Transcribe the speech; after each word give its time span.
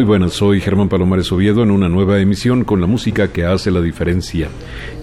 Muy 0.00 0.06
buenas, 0.06 0.32
soy 0.32 0.62
Germán 0.62 0.88
Palomares 0.88 1.30
Oviedo 1.30 1.62
en 1.62 1.70
una 1.70 1.86
nueva 1.86 2.18
emisión 2.20 2.64
con 2.64 2.80
la 2.80 2.86
música 2.86 3.28
que 3.28 3.44
hace 3.44 3.70
la 3.70 3.82
diferencia. 3.82 4.48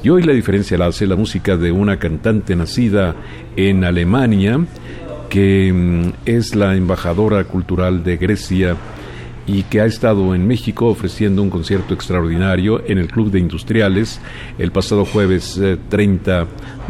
Y 0.01 0.09
hoy 0.09 0.23
la 0.23 0.33
diferencia 0.33 0.75
la 0.75 0.87
hace 0.87 1.05
la 1.05 1.15
música 1.15 1.55
de 1.55 1.71
una 1.71 1.99
cantante 1.99 2.55
nacida 2.55 3.15
en 3.55 3.83
Alemania, 3.83 4.59
que 5.29 5.71
mm, 5.71 6.13
es 6.25 6.55
la 6.55 6.75
embajadora 6.75 7.43
cultural 7.43 8.03
de 8.03 8.17
Grecia 8.17 8.75
y 9.45 9.61
que 9.61 9.81
ha 9.81 9.85
estado 9.85 10.33
en 10.33 10.47
México 10.47 10.87
ofreciendo 10.87 11.43
un 11.43 11.51
concierto 11.51 11.93
extraordinario 11.93 12.83
en 12.87 12.97
el 12.97 13.07
Club 13.07 13.29
de 13.29 13.37
Industriales 13.37 14.19
el 14.57 14.71
pasado 14.71 15.05
jueves 15.05 15.61
30 15.89 16.41
eh, 16.41 16.45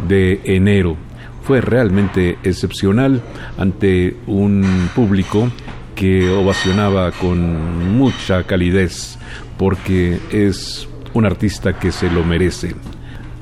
de 0.08 0.40
enero. 0.44 0.96
Fue 1.42 1.60
realmente 1.60 2.38
excepcional 2.42 3.20
ante 3.58 4.16
un 4.26 4.88
público 4.94 5.50
que 5.98 6.30
ovacionaba 6.30 7.10
con 7.10 7.98
mucha 7.98 8.44
calidez 8.44 9.18
porque 9.58 10.20
es 10.30 10.86
un 11.12 11.26
artista 11.26 11.76
que 11.76 11.90
se 11.90 12.08
lo 12.08 12.22
merece. 12.22 12.72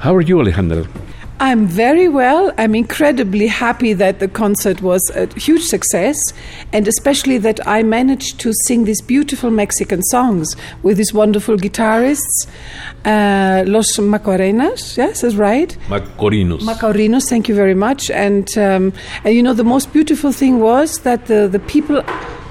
How 0.03 0.17
are 0.17 0.25
you, 0.25 0.41
Alejandra? 0.41 0.85
I'm 1.39 1.67
very 1.67 2.09
well. 2.09 2.55
I'm 2.57 2.75
incredibly 2.75 3.47
happy 3.47 3.93
that 3.93 4.21
the 4.21 4.29
concert 4.29 4.81
was 4.81 5.03
a 5.15 5.27
huge 5.39 5.65
success, 5.65 6.17
and 6.73 6.89
especially 6.89 7.37
that 7.39 7.61
I 7.67 7.83
managed 7.83 8.41
to 8.41 8.55
sing 8.67 8.85
these 8.85 9.03
beautiful 9.03 9.51
Mexican 9.51 10.03
songs 10.05 10.57
with 10.83 10.97
these 10.97 11.13
wonderful 11.13 11.59
guitarists, 11.59 12.47
uh, 13.05 13.65
Los 13.67 13.99
Macarenas. 13.99 14.97
Yes, 14.97 15.21
that's 15.21 15.35
right. 15.35 15.77
Macorinos. 15.89 16.61
Macorinos. 16.63 17.29
Thank 17.29 17.51
you 17.51 17.55
very 17.55 17.75
much. 17.75 18.11
And 18.11 18.49
um, 18.57 18.95
and 19.25 19.35
you 19.35 19.43
know 19.43 19.53
the 19.53 19.65
most 19.65 19.93
beautiful 19.93 20.33
thing 20.33 20.61
was 20.61 21.01
that 21.01 21.27
the 21.27 21.49
the 21.49 21.59
people 21.59 22.03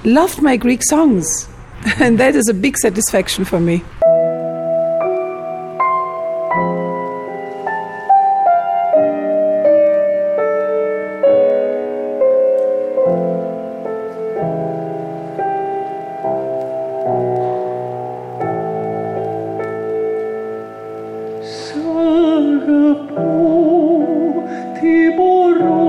loved 0.06 0.42
my 0.42 0.56
Greek 0.56 0.84
songs. 0.84 1.50
And 2.00 2.18
that 2.20 2.36
is 2.36 2.48
a 2.48 2.54
big 2.54 2.78
satisfaction 2.78 3.46
for 3.46 3.60
me. 3.60 3.84
Saga 21.44 22.86
ti 24.80 24.98
borro 25.18 25.86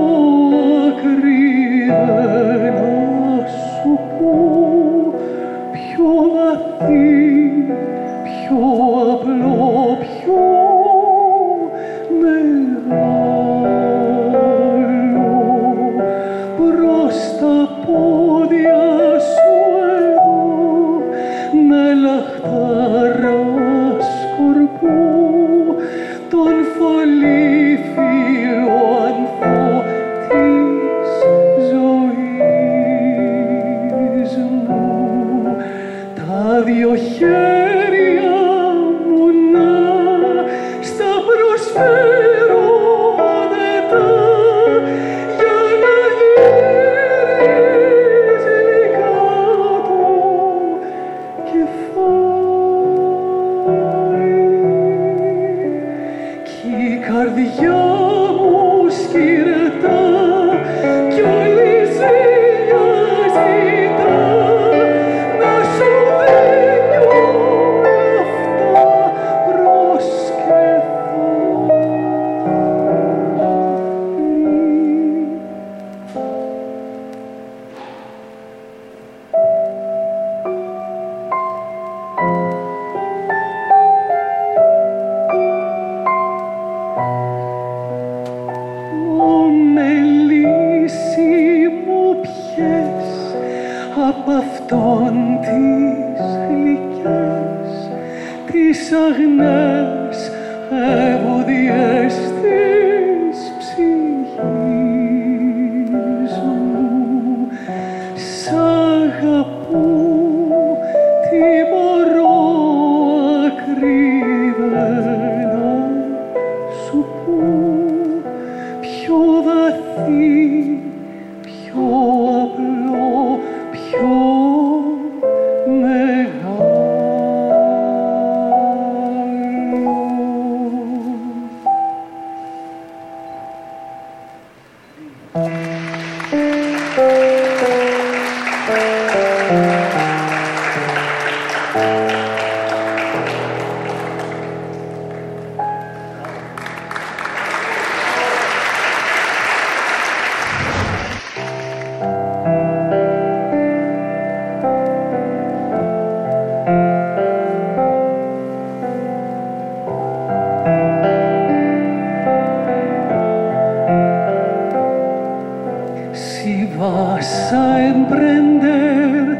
Si 166.47 166.63
vas 166.79 167.51
a 167.51 167.87
emprender 167.87 169.37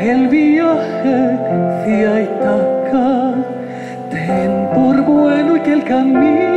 el 0.00 0.26
viaje 0.26 1.14
hacia 1.54 2.22
Itaca, 2.22 3.34
ten 4.10 4.68
por 4.74 5.00
bueno 5.02 5.62
que 5.62 5.72
el 5.74 5.84
camino 5.84 6.47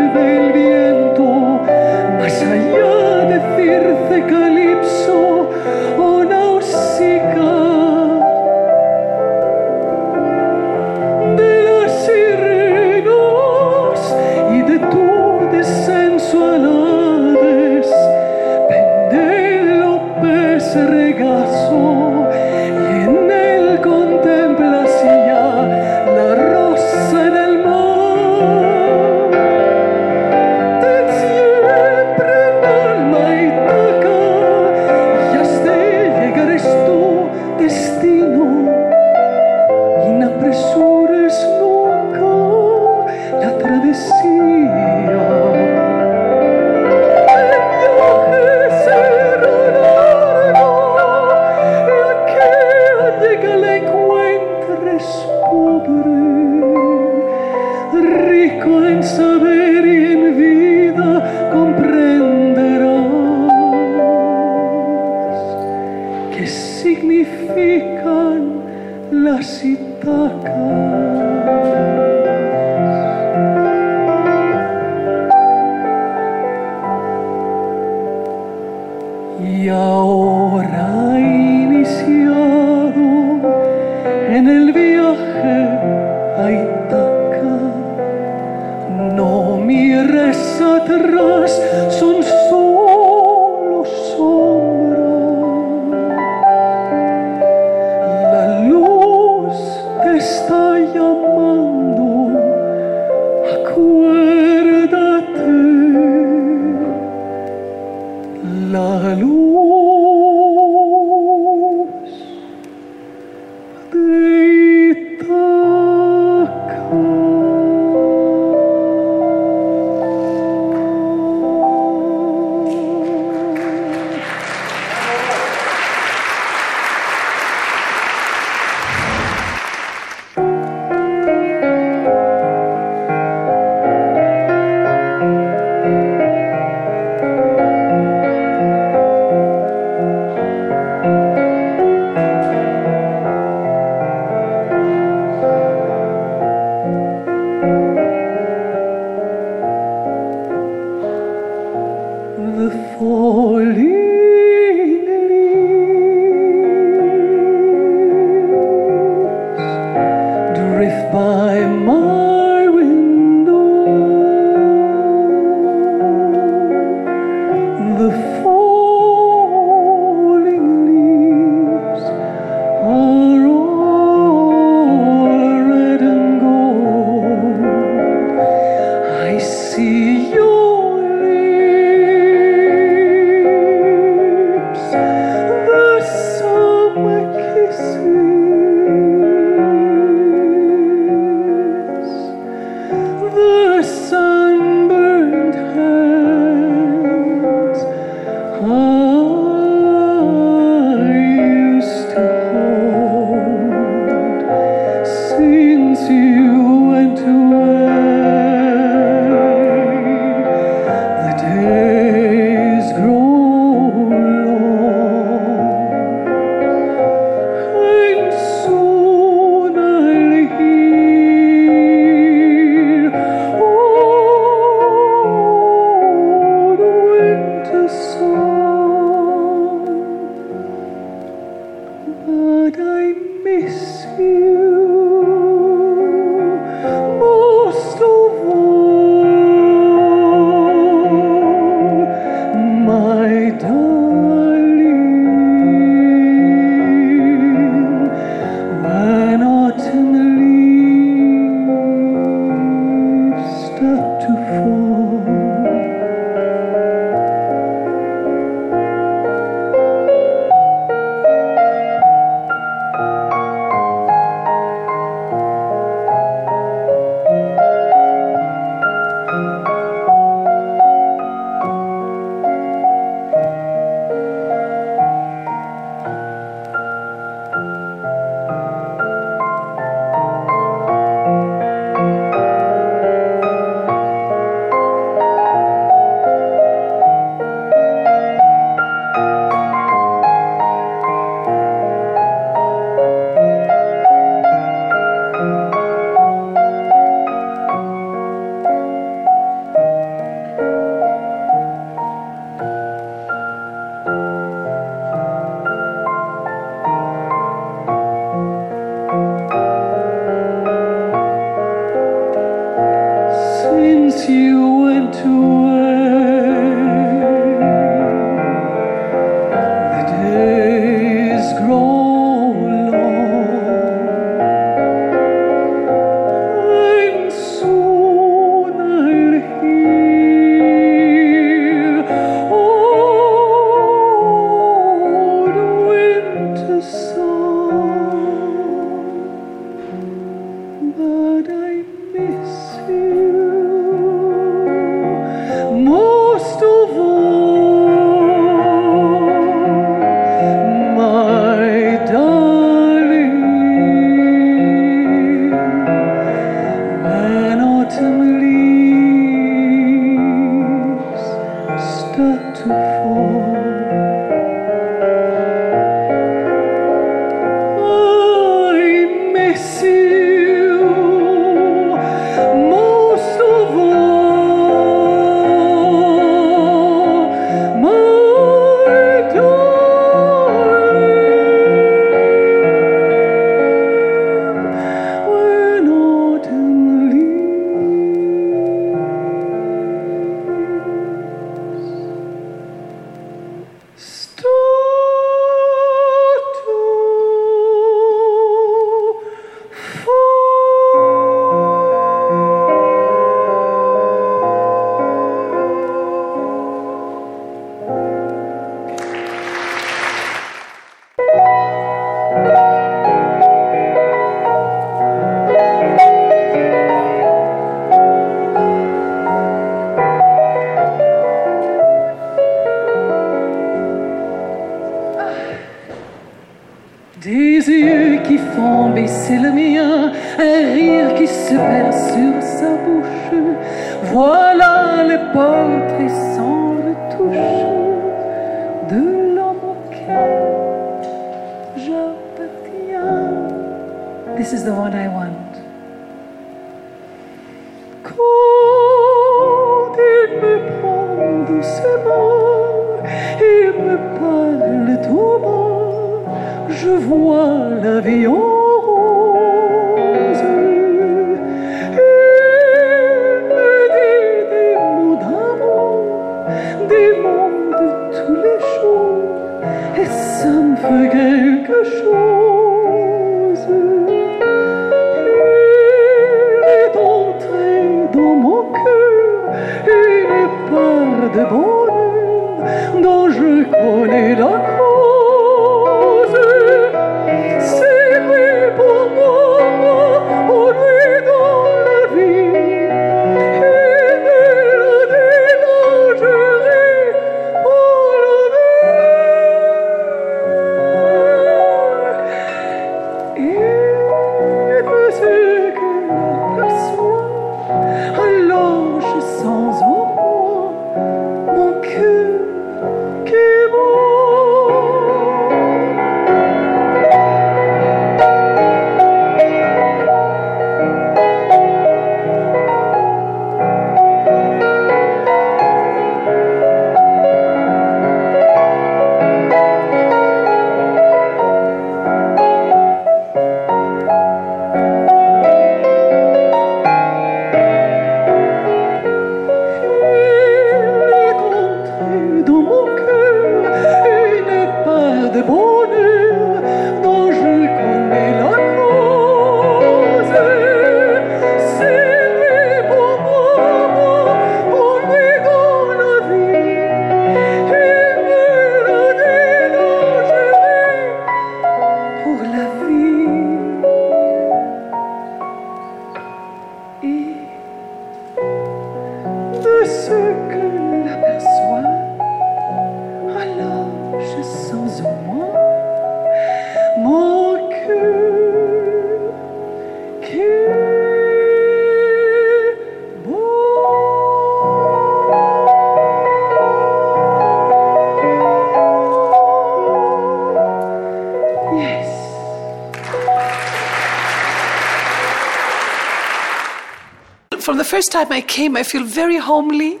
first 597.94 598.10
time 598.10 598.32
I 598.32 598.40
came, 598.40 598.76
I 598.76 598.82
feel 598.82 599.04
very 599.04 599.38
homely. 599.38 600.00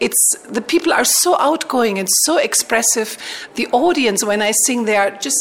It's 0.00 0.24
the 0.48 0.62
people 0.62 0.94
are 0.94 1.04
so 1.04 1.36
outgoing 1.38 1.98
and 1.98 2.08
so 2.24 2.38
expressive. 2.38 3.18
The 3.56 3.66
audience, 3.66 4.24
when 4.24 4.40
I 4.40 4.52
sing, 4.64 4.86
they 4.86 4.96
are 4.96 5.10
just 5.10 5.40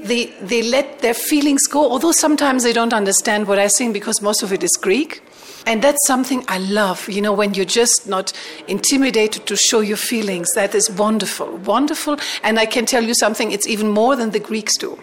they 0.00 0.22
they 0.52 0.62
let 0.62 0.86
their 1.04 1.14
feelings 1.14 1.68
go. 1.68 1.88
Although 1.92 2.10
sometimes 2.10 2.64
they 2.64 2.72
don't 2.72 2.92
understand 2.92 3.46
what 3.46 3.60
I 3.60 3.68
sing 3.68 3.92
because 3.92 4.20
most 4.20 4.42
of 4.42 4.52
it 4.52 4.64
is 4.64 4.72
Greek, 4.88 5.22
and 5.66 5.82
that's 5.82 6.04
something 6.04 6.44
I 6.48 6.58
love. 6.58 7.08
You 7.08 7.22
know, 7.22 7.32
when 7.32 7.54
you're 7.54 7.72
just 7.82 8.08
not 8.08 8.32
intimidated 8.66 9.46
to 9.46 9.54
show 9.56 9.78
your 9.90 10.00
feelings, 10.12 10.48
that 10.56 10.74
is 10.74 10.90
wonderful, 10.90 11.58
wonderful. 11.58 12.16
And 12.42 12.58
I 12.58 12.66
can 12.66 12.86
tell 12.86 13.04
you 13.04 13.14
something. 13.14 13.52
It's 13.52 13.68
even 13.68 13.88
more 13.88 14.16
than 14.16 14.30
the 14.30 14.40
Greeks 14.40 14.76
do. 14.78 14.98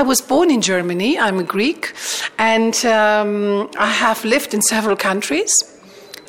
I 0.00 0.02
was 0.02 0.20
born 0.20 0.50
in 0.50 0.60
Germany. 0.60 1.20
I'm 1.20 1.38
a 1.38 1.44
Greek, 1.56 1.92
and 2.36 2.74
um, 2.84 3.70
I 3.78 3.90
have 4.04 4.24
lived 4.24 4.54
in 4.54 4.60
several 4.60 4.96
countries 4.96 5.52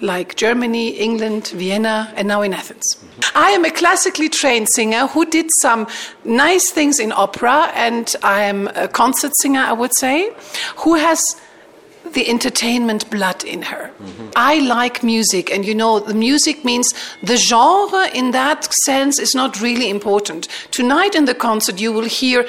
like 0.02 0.36
Germany, 0.36 0.90
England, 0.90 1.48
Vienna, 1.48 2.12
and 2.16 2.28
now 2.28 2.42
in 2.42 2.54
Athens. 2.54 2.98
I 3.34 3.52
am 3.52 3.66
a 3.66 3.72
classically 3.72 4.30
trained 4.30 4.68
singer 4.70 5.08
who 5.08 5.26
did 5.26 5.50
some 5.62 5.88
nice 6.24 6.72
things 6.72 7.00
in 7.00 7.12
opera, 7.12 7.72
and 7.74 8.14
I 8.24 8.42
am 8.44 8.68
a 8.76 8.88
concert 8.88 9.32
singer, 9.42 9.62
I 9.62 9.74
would 9.74 9.96
say, 9.98 10.32
who 10.78 10.96
has 10.96 11.22
the 12.14 12.30
entertainment 12.30 13.10
blood 13.10 13.44
in 13.44 13.64
her. 13.64 13.92
I 14.36 14.60
like 14.60 15.04
music, 15.04 15.52
and 15.52 15.66
you 15.66 15.76
know, 15.76 16.00
the 16.00 16.14
music 16.14 16.64
means 16.64 16.94
the 17.24 17.38
genre 17.38 18.08
in 18.14 18.32
that 18.32 18.72
sense 18.86 19.20
is 19.20 19.34
not 19.34 19.62
really 19.62 19.90
important. 19.90 20.48
Tonight 20.72 21.16
in 21.16 21.26
the 21.26 21.36
concert, 21.36 21.82
you 21.82 21.92
will 21.92 22.06
hear 22.06 22.48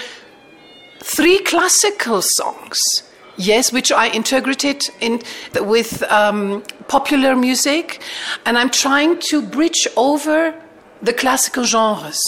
three 1.01 1.39
classical 1.41 2.23
songs. 2.23 2.79
Yes, 3.37 3.73
which 3.73 3.93
I 3.93 4.09
integrated 4.09 4.83
in 5.01 5.23
with 5.61 6.03
um, 6.05 6.63
popular 6.89 7.37
music, 7.37 8.01
and 8.47 8.57
I'm 8.57 8.71
trying 8.71 9.19
to 9.31 9.43
bridge 9.43 9.87
over 9.97 10.55
the 11.03 11.13
classical 11.13 11.65
genres. 11.65 12.19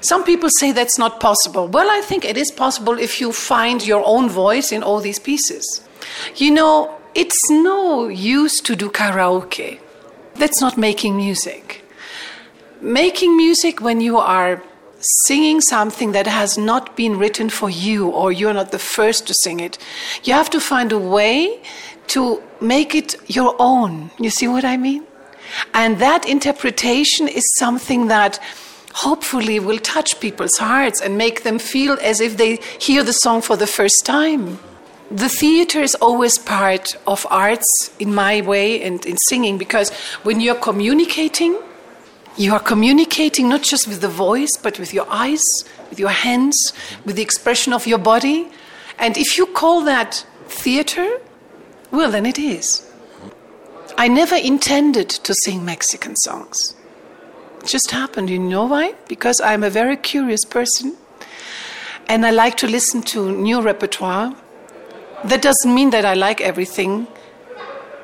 Some 0.00 0.24
people 0.24 0.50
say 0.58 0.72
that's 0.72 0.98
not 0.98 1.20
possible. 1.20 1.68
Well, 1.68 1.88
I 1.90 2.02
think 2.02 2.24
it 2.24 2.36
is 2.36 2.50
possible 2.50 2.98
if 2.98 3.20
you 3.20 3.32
find 3.32 3.86
your 3.86 4.02
own 4.06 4.28
voice 4.28 4.70
in 4.70 4.82
all 4.82 5.00
these 5.00 5.18
pieces. 5.18 5.82
You 6.36 6.50
know, 6.50 6.94
it's 7.14 7.38
no 7.50 8.08
use 8.08 8.60
to 8.60 8.76
do 8.76 8.90
karaoke. 8.90 9.80
That's 10.34 10.60
not 10.60 10.76
making 10.76 11.16
music. 11.16 11.84
Making 12.80 13.36
music 13.36 13.80
when 13.80 14.00
you 14.00 14.18
are 14.18 14.62
singing 15.00 15.60
something 15.60 16.12
that 16.12 16.26
has 16.26 16.58
not 16.58 16.96
been 16.96 17.18
written 17.18 17.48
for 17.50 17.70
you 17.70 18.08
or 18.08 18.32
you're 18.32 18.54
not 18.54 18.72
the 18.72 18.78
first 18.78 19.26
to 19.26 19.34
sing 19.42 19.60
it, 19.60 19.78
you 20.24 20.32
have 20.32 20.50
to 20.50 20.60
find 20.60 20.92
a 20.92 20.98
way 20.98 21.60
to 22.08 22.42
make 22.60 22.94
it 22.94 23.14
your 23.26 23.54
own. 23.58 24.10
You 24.18 24.30
see 24.30 24.48
what 24.48 24.64
I 24.64 24.76
mean? 24.76 25.04
And 25.74 25.98
that 25.98 26.28
interpretation 26.28 27.28
is 27.28 27.44
something 27.58 28.08
that 28.08 28.38
hopefully 28.92 29.60
will 29.60 29.78
touch 29.78 30.18
people's 30.20 30.56
hearts 30.58 31.00
and 31.00 31.16
make 31.16 31.42
them 31.42 31.58
feel 31.58 31.96
as 32.02 32.20
if 32.20 32.36
they 32.36 32.56
hear 32.80 33.02
the 33.04 33.12
song 33.12 33.40
for 33.40 33.56
the 33.56 33.66
first 33.66 34.04
time. 34.04 34.58
The 35.10 35.28
theater 35.28 35.80
is 35.80 35.94
always 35.96 36.36
part 36.36 36.96
of 37.06 37.26
arts 37.30 37.90
in 37.98 38.14
my 38.14 38.40
way 38.42 38.82
and 38.82 39.04
in 39.06 39.16
singing 39.28 39.56
because 39.56 39.90
when 40.22 40.40
you're 40.40 40.54
communicating, 40.54 41.56
you 42.38 42.52
are 42.54 42.60
communicating 42.60 43.48
not 43.48 43.62
just 43.62 43.88
with 43.88 44.00
the 44.00 44.08
voice, 44.08 44.56
but 44.62 44.78
with 44.78 44.94
your 44.94 45.06
eyes, 45.10 45.42
with 45.90 45.98
your 45.98 46.10
hands, 46.10 46.72
with 47.04 47.16
the 47.16 47.22
expression 47.22 47.72
of 47.72 47.86
your 47.86 47.98
body. 47.98 48.48
And 48.98 49.16
if 49.16 49.36
you 49.36 49.46
call 49.46 49.82
that 49.82 50.24
theater, 50.46 51.18
well, 51.90 52.10
then 52.10 52.24
it 52.24 52.38
is. 52.38 52.90
I 53.96 54.08
never 54.08 54.36
intended 54.36 55.10
to 55.10 55.34
sing 55.44 55.64
Mexican 55.64 56.14
songs. 56.16 56.74
It 57.62 57.66
just 57.66 57.90
happened. 57.90 58.30
You 58.30 58.38
know 58.38 58.66
why? 58.66 58.94
Because 59.08 59.40
I'm 59.40 59.64
a 59.64 59.70
very 59.70 59.96
curious 59.96 60.44
person. 60.44 60.96
and 62.08 62.24
I 62.24 62.30
like 62.30 62.56
to 62.58 62.66
listen 62.66 63.02
to 63.02 63.30
new 63.30 63.60
repertoire. 63.60 64.34
That 65.24 65.42
doesn't 65.42 65.74
mean 65.74 65.90
that 65.90 66.04
I 66.04 66.14
like 66.14 66.40
everything. 66.40 67.06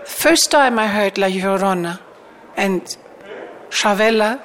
First 0.05 0.51
time 0.51 0.79
I 0.79 0.89
heard 0.89 1.17
La 1.17 1.29
Llorona 1.29 2.01
and 2.57 2.97
Chavela, 3.75 4.41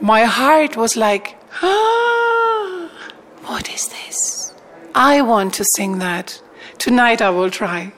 my 0.00 0.24
heart 0.24 0.74
was 0.74 0.96
like, 0.96 1.36
ah, 1.62 2.90
what 3.44 3.68
is 3.68 3.88
this? 3.88 4.54
I 4.94 5.20
want 5.20 5.52
to 5.54 5.64
sing 5.76 5.98
that. 5.98 6.40
Tonight 6.78 7.20
I 7.20 7.28
will 7.28 7.50
try. 7.50 7.92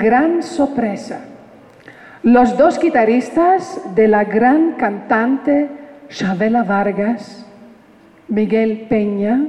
gran 0.00 0.42
sorpresa. 0.42 1.20
Los 2.22 2.56
dos 2.56 2.78
guitarristas 2.78 3.80
de 3.94 4.08
la 4.08 4.24
gran 4.24 4.72
cantante 4.72 5.68
Chabela 6.08 6.64
Vargas, 6.64 7.46
Miguel 8.28 8.86
Peña 8.88 9.44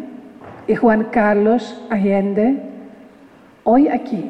y 0.68 0.76
Juan 0.76 1.06
Carlos 1.06 1.82
Allende, 1.90 2.62
hoy 3.64 3.88
aquí 3.88 4.30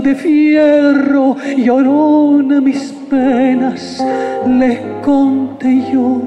De 0.00 0.14
fierro, 0.14 1.36
llorona 1.54 2.62
mis 2.62 2.94
penas, 3.10 4.02
les 4.46 4.78
conté 5.02 5.82
yo. 5.92 6.22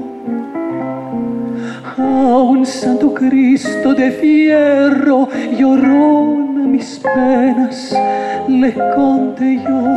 A 1.98 2.42
un 2.42 2.64
santo 2.64 3.12
Cristo 3.12 3.92
de 3.92 4.12
fierro, 4.12 5.28
llorona 5.58 6.64
mis 6.68 7.00
penas, 7.00 7.92
les 8.46 8.74
conté 8.94 9.56
yo. 9.56 9.95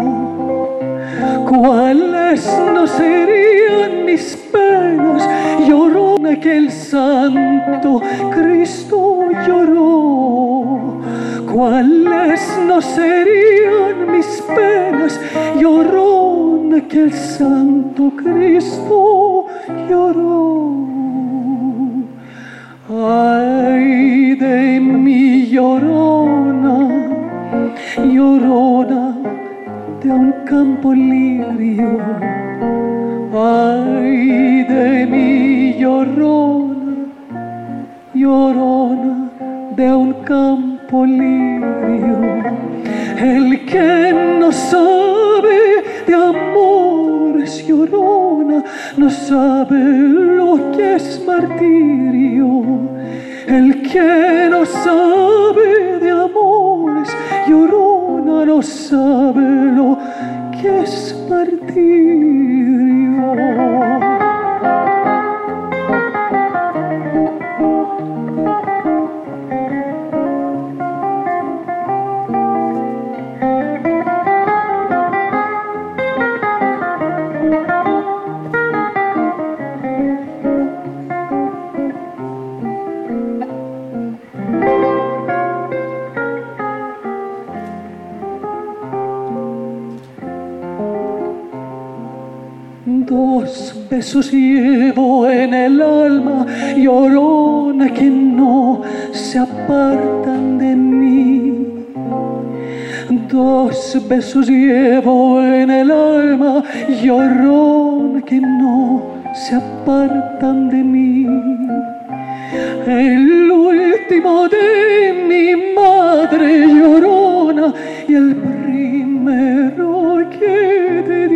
primero 118.35 120.27
che 120.29 121.03
te 121.05 121.27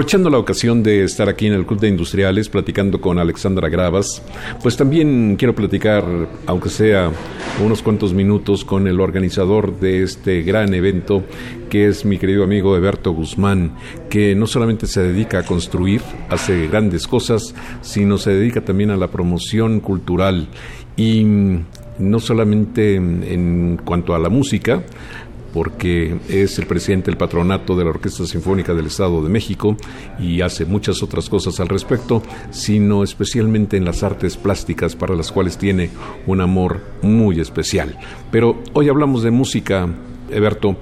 Aprovechando 0.00 0.30
la 0.30 0.38
ocasión 0.38 0.82
de 0.82 1.04
estar 1.04 1.28
aquí 1.28 1.46
en 1.46 1.52
el 1.52 1.66
Club 1.66 1.78
de 1.78 1.88
Industriales 1.88 2.48
platicando 2.48 3.02
con 3.02 3.18
Alexandra 3.18 3.68
Gravas, 3.68 4.22
pues 4.62 4.74
también 4.74 5.36
quiero 5.36 5.54
platicar, 5.54 6.02
aunque 6.46 6.70
sea 6.70 7.12
unos 7.62 7.82
cuantos 7.82 8.14
minutos, 8.14 8.64
con 8.64 8.86
el 8.86 8.98
organizador 8.98 9.78
de 9.78 10.02
este 10.02 10.40
gran 10.40 10.72
evento, 10.72 11.22
que 11.68 11.86
es 11.86 12.06
mi 12.06 12.16
querido 12.16 12.44
amigo 12.44 12.74
Eberto 12.78 13.10
Guzmán, 13.10 13.74
que 14.08 14.34
no 14.34 14.46
solamente 14.46 14.86
se 14.86 15.02
dedica 15.02 15.40
a 15.40 15.42
construir, 15.42 16.00
hace 16.30 16.66
grandes 16.68 17.06
cosas, 17.06 17.54
sino 17.82 18.16
se 18.16 18.30
dedica 18.30 18.62
también 18.62 18.88
a 18.88 18.96
la 18.96 19.08
promoción 19.08 19.80
cultural. 19.80 20.48
Y 20.96 21.26
no 21.98 22.20
solamente 22.20 22.94
en 22.94 23.78
cuanto 23.84 24.14
a 24.14 24.18
la 24.18 24.30
música, 24.30 24.82
porque 25.52 26.18
es 26.28 26.58
el 26.58 26.66
presidente 26.66 27.10
del 27.10 27.18
patronato 27.18 27.76
de 27.76 27.84
la 27.84 27.90
Orquesta 27.90 28.26
Sinfónica 28.26 28.74
del 28.74 28.86
Estado 28.86 29.22
de 29.22 29.28
México 29.28 29.76
y 30.18 30.40
hace 30.40 30.64
muchas 30.64 31.02
otras 31.02 31.28
cosas 31.28 31.60
al 31.60 31.68
respecto, 31.68 32.22
sino 32.50 33.02
especialmente 33.02 33.76
en 33.76 33.84
las 33.84 34.02
artes 34.02 34.36
plásticas 34.36 34.96
para 34.96 35.14
las 35.14 35.32
cuales 35.32 35.58
tiene 35.58 35.90
un 36.26 36.40
amor 36.40 36.80
muy 37.02 37.40
especial. 37.40 37.98
Pero 38.30 38.62
hoy 38.72 38.88
hablamos 38.88 39.22
de 39.22 39.30
música, 39.30 39.88
Eberto. 40.30 40.76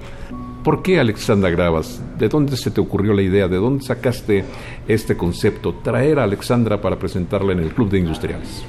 ¿Por 0.63 0.83
qué 0.83 0.99
Alexandra 0.99 1.49
Gravas? 1.49 2.01
¿De 2.17 2.27
dónde 2.27 2.57
se 2.57 2.69
te 2.69 2.81
ocurrió 2.81 3.13
la 3.13 3.21
idea? 3.21 3.47
¿De 3.47 3.55
dónde 3.57 3.83
sacaste 3.83 4.43
este 4.87 5.15
concepto? 5.15 5.73
Traer 5.83 6.19
a 6.19 6.25
Alexandra 6.25 6.81
para 6.81 6.99
presentarla 6.99 7.53
en 7.53 7.59
el 7.59 7.69
Club 7.69 7.89
de 7.89 7.99
Industriales. 7.99 8.63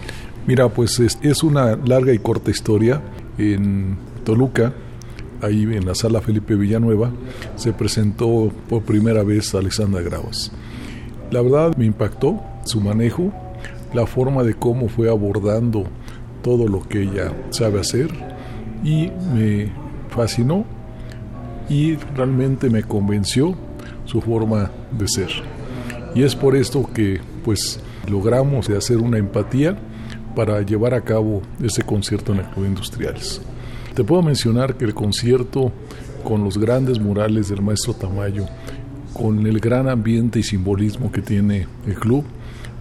Mira, 0.46 0.68
pues 0.68 0.98
es, 1.00 1.18
es 1.20 1.42
una 1.42 1.76
larga 1.76 2.12
y 2.12 2.18
corta 2.18 2.50
historia. 2.50 3.02
En 3.38 3.96
Toluca, 4.24 4.72
ahí 5.42 5.62
en 5.62 5.86
la 5.86 5.94
sala 5.94 6.20
Felipe 6.20 6.54
Villanueva, 6.54 7.10
se 7.56 7.72
presentó 7.72 8.52
por 8.68 8.82
primera 8.82 9.22
vez 9.22 9.54
Alexandra 9.54 10.02
Gravas. 10.02 10.52
La 11.30 11.42
verdad 11.42 11.76
me 11.76 11.84
impactó 11.84 12.40
su 12.64 12.80
manejo, 12.80 13.32
la 13.94 14.06
forma 14.06 14.42
de 14.42 14.54
cómo 14.54 14.88
fue 14.88 15.08
abordando 15.08 15.84
todo 16.42 16.66
lo 16.66 16.86
que 16.88 17.02
ella 17.02 17.32
sabe 17.50 17.80
hacer 17.80 18.08
y 18.82 19.10
me 19.34 19.72
fascinó 20.10 20.64
y 21.68 21.96
realmente 22.16 22.68
me 22.68 22.82
convenció 22.82 23.54
su 24.04 24.20
forma 24.20 24.70
de 24.90 25.06
ser. 25.08 25.30
Y 26.14 26.22
es 26.22 26.34
por 26.34 26.56
esto 26.56 26.88
que 26.92 27.20
pues 27.44 27.80
logramos 28.08 28.68
hacer 28.70 28.98
una 28.98 29.18
empatía 29.18 29.76
para 30.34 30.62
llevar 30.62 30.94
a 30.94 31.02
cabo 31.02 31.42
ese 31.62 31.82
concierto 31.82 32.32
en 32.32 32.40
el 32.40 32.46
Club 32.46 32.66
Industriales. 32.66 33.40
Te 33.94 34.04
puedo 34.04 34.22
mencionar 34.22 34.76
que 34.76 34.84
el 34.84 34.94
concierto 34.94 35.72
con 36.22 36.44
los 36.44 36.58
grandes 36.58 37.00
murales 37.00 37.48
del 37.48 37.60
maestro 37.60 37.92
Tamayo, 37.94 38.46
con 39.12 39.46
el 39.46 39.58
gran 39.58 39.88
ambiente 39.88 40.38
y 40.38 40.42
simbolismo 40.42 41.10
que 41.10 41.22
tiene 41.22 41.66
el 41.86 41.94
club, 41.94 42.24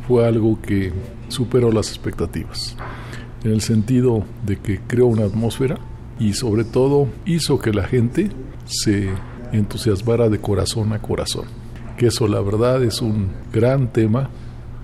fue 0.08 0.28
algo 0.28 0.62
que 0.62 0.94
superó 1.28 1.72
las 1.72 1.90
expectativas, 1.90 2.76
en 3.44 3.52
el 3.52 3.62
sentido 3.62 4.24
de 4.46 4.58
que 4.58 4.82
creó 4.86 5.08
una 5.08 5.26
atmósfera 5.26 5.78
y 6.20 6.34
sobre 6.34 6.64
todo 6.64 7.08
hizo 7.26 7.60
que 7.60 7.74
la 7.74 7.84
gente 7.84 8.30
se 8.66 9.10
entusiasmara 9.52 10.30
de 10.30 10.40
corazón 10.40 10.94
a 10.94 11.02
corazón. 11.02 11.46
Que 11.98 12.08
eso 12.08 12.28
la 12.28 12.42
verdad 12.42 12.84
es 12.84 13.02
un 13.02 13.30
gran 13.52 13.92
tema 13.92 14.30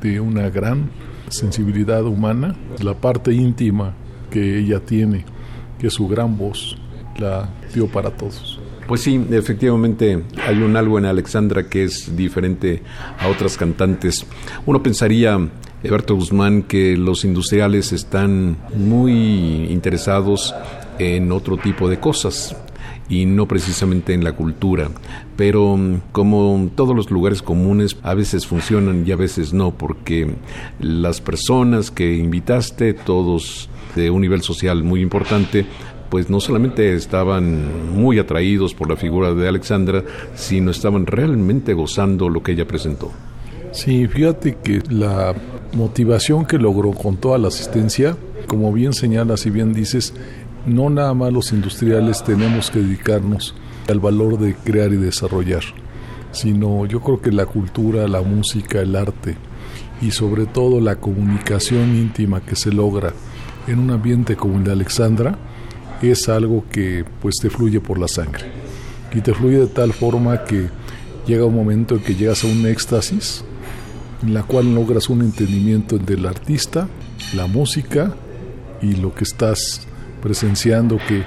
de 0.02 0.20
una 0.20 0.50
gran 0.50 0.90
sensibilidad 1.30 2.04
humana, 2.04 2.56
la 2.82 2.96
parte 2.96 3.34
íntima 3.34 3.94
que 4.32 4.60
ella 4.60 4.80
tiene 4.80 5.26
que 5.80 5.90
su 5.90 6.08
gran 6.08 6.38
voz 6.38 6.78
la 7.18 7.50
dio 7.74 7.88
para 7.88 8.12
todos. 8.12 8.60
Pues 8.88 9.02
sí, 9.02 9.20
efectivamente 9.32 10.24
hay 10.46 10.58
un 10.58 10.78
algo 10.78 11.00
en 11.00 11.06
Alexandra 11.06 11.68
que 11.68 11.84
es 11.84 12.16
diferente 12.16 12.84
a 13.20 13.30
otras 13.30 13.58
cantantes. 13.58 14.26
Uno 14.66 14.84
pensaría, 14.84 15.40
Eberto 15.82 16.16
Guzmán, 16.16 16.62
que 16.64 16.96
los 16.96 17.26
industriales 17.26 17.92
están 17.94 18.58
muy 18.76 19.66
interesados 19.72 20.54
en 21.00 21.32
otro 21.32 21.58
tipo 21.58 21.90
de 21.90 22.00
cosas 22.00 22.56
y 23.10 23.26
no 23.26 23.48
precisamente 23.48 24.14
en 24.14 24.24
la 24.24 24.34
cultura. 24.34 24.90
Pero 25.36 25.80
como 26.12 26.70
todos 26.76 26.96
los 26.96 27.10
lugares 27.10 27.42
comunes, 27.42 27.98
a 28.04 28.14
veces 28.14 28.46
funcionan 28.46 29.04
y 29.06 29.12
a 29.12 29.16
veces 29.16 29.54
no, 29.54 29.72
porque 29.72 30.36
las 30.80 31.22
personas 31.22 31.90
que 31.90 32.16
invitaste, 32.16 32.94
todos 32.94 33.70
de 33.96 34.10
un 34.10 34.22
nivel 34.22 34.42
social 34.42 34.84
muy 34.84 35.02
importante, 35.02 35.66
pues 36.10 36.30
no 36.30 36.40
solamente 36.40 36.94
estaban 36.96 37.96
muy 37.96 38.20
atraídos 38.20 38.74
por 38.74 38.90
la 38.90 38.96
figura 38.96 39.34
de 39.34 39.48
Alexandra, 39.48 40.04
sino 40.36 40.72
estaban 40.72 41.06
realmente 41.06 41.74
gozando 41.74 42.30
lo 42.30 42.44
que 42.44 42.52
ella 42.52 42.68
presentó. 42.68 43.12
Sí, 43.72 44.08
fíjate 44.08 44.58
que 44.64 44.82
la 44.90 45.34
motivación 45.74 46.46
que 46.46 46.58
logró 46.58 46.92
con 46.92 47.18
toda 47.18 47.38
la 47.38 47.50
asistencia, 47.50 48.16
como 48.48 48.72
bien 48.72 48.94
señalas 48.94 49.46
y 49.46 49.50
bien 49.50 49.74
dices, 49.74 50.14
no 50.66 50.90
nada 50.90 51.14
más 51.14 51.34
los 51.34 51.52
industriales 51.52 52.24
tenemos 52.24 52.72
que 52.72 52.80
dedicarnos 52.80 53.54
al 53.90 54.00
valor 54.00 54.40
de 54.40 54.56
crear 54.56 54.94
y 54.94 54.98
desarrollar, 54.98 55.64
sino 56.32 56.86
yo 56.86 57.02
creo 57.02 57.22
que 57.22 57.32
la 57.32 57.46
cultura, 57.46 58.08
la 58.08 58.22
música, 58.22 58.80
el 58.80 58.96
arte 58.96 59.36
y 60.02 60.12
sobre 60.12 60.46
todo 60.46 60.80
la 60.80 60.96
comunicación 60.96 61.96
íntima 61.96 62.42
que 62.42 62.56
se 62.56 62.72
logra 62.72 63.14
en 63.68 63.80
un 63.80 63.92
ambiente 63.92 64.36
como 64.36 64.58
el 64.58 64.64
de 64.64 64.72
Alexandra 64.72 65.38
es 66.02 66.30
algo 66.30 66.66
que 66.72 67.06
pues 67.22 67.36
te 67.42 67.50
fluye 67.50 67.80
por 67.80 68.00
la 68.00 68.08
sangre 68.08 68.46
y 69.14 69.22
te 69.22 69.34
fluye 69.34 69.60
de 69.60 69.68
tal 69.68 69.94
forma 69.94 70.44
que 70.44 70.70
llega 71.26 71.46
un 71.46 71.56
momento 71.56 71.96
en 71.96 72.02
que 72.02 72.16
llegas 72.16 72.44
a 72.44 72.48
un 72.48 72.66
éxtasis 72.66 73.44
en 74.22 74.34
la 74.34 74.44
cual 74.44 74.74
logras 74.74 75.10
un 75.10 75.22
entendimiento 75.22 75.96
entre 75.96 76.16
el 76.16 76.26
artista, 76.26 76.88
la 77.34 77.48
música 77.48 78.14
y 78.82 78.96
lo 78.96 79.14
que 79.14 79.24
estás 79.24 79.88
presenciando 80.22 80.98
que 81.08 81.24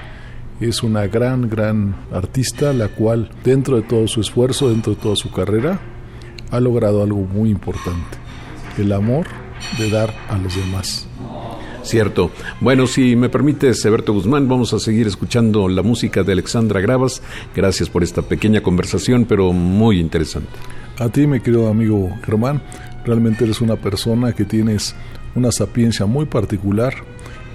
es 0.60 0.82
una 0.82 1.06
gran, 1.06 1.48
gran 1.48 1.94
artista, 2.12 2.72
la 2.72 2.88
cual 2.88 3.30
dentro 3.44 3.76
de 3.76 3.82
todo 3.82 4.08
su 4.08 4.20
esfuerzo, 4.20 4.70
dentro 4.70 4.94
de 4.94 5.00
toda 5.00 5.16
su 5.16 5.30
carrera, 5.30 5.78
ha 6.50 6.60
logrado 6.60 7.02
algo 7.02 7.20
muy 7.20 7.50
importante, 7.50 8.18
el 8.76 8.92
amor 8.92 9.26
de 9.78 9.90
dar 9.90 10.12
a 10.28 10.38
los 10.38 10.56
demás. 10.56 11.07
Cierto. 11.88 12.30
Bueno, 12.60 12.86
si 12.86 13.16
me 13.16 13.30
permite, 13.30 13.72
Seberto 13.72 14.12
Guzmán, 14.12 14.46
vamos 14.46 14.74
a 14.74 14.78
seguir 14.78 15.06
escuchando 15.06 15.68
la 15.68 15.82
música 15.82 16.22
de 16.22 16.32
Alexandra 16.32 16.82
Gravas. 16.82 17.22
Gracias 17.56 17.88
por 17.88 18.02
esta 18.02 18.20
pequeña 18.20 18.60
conversación, 18.62 19.24
pero 19.24 19.54
muy 19.54 19.98
interesante. 19.98 20.50
A 20.98 21.08
ti, 21.08 21.26
mi 21.26 21.40
querido 21.40 21.66
amigo 21.66 22.10
Germán, 22.26 22.60
realmente 23.06 23.44
eres 23.44 23.62
una 23.62 23.76
persona 23.76 24.34
que 24.34 24.44
tienes 24.44 24.94
una 25.34 25.50
sapiencia 25.50 26.04
muy 26.04 26.26
particular 26.26 26.92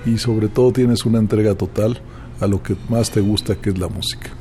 y 0.04 0.18
sobre 0.18 0.48
todo 0.48 0.72
tienes 0.72 1.06
una 1.06 1.20
entrega 1.20 1.54
total 1.54 2.02
a 2.40 2.48
lo 2.48 2.64
que 2.64 2.76
más 2.90 3.12
te 3.12 3.22
gusta, 3.22 3.54
que 3.54 3.70
es 3.70 3.78
la 3.78 3.88
música. 3.88 4.32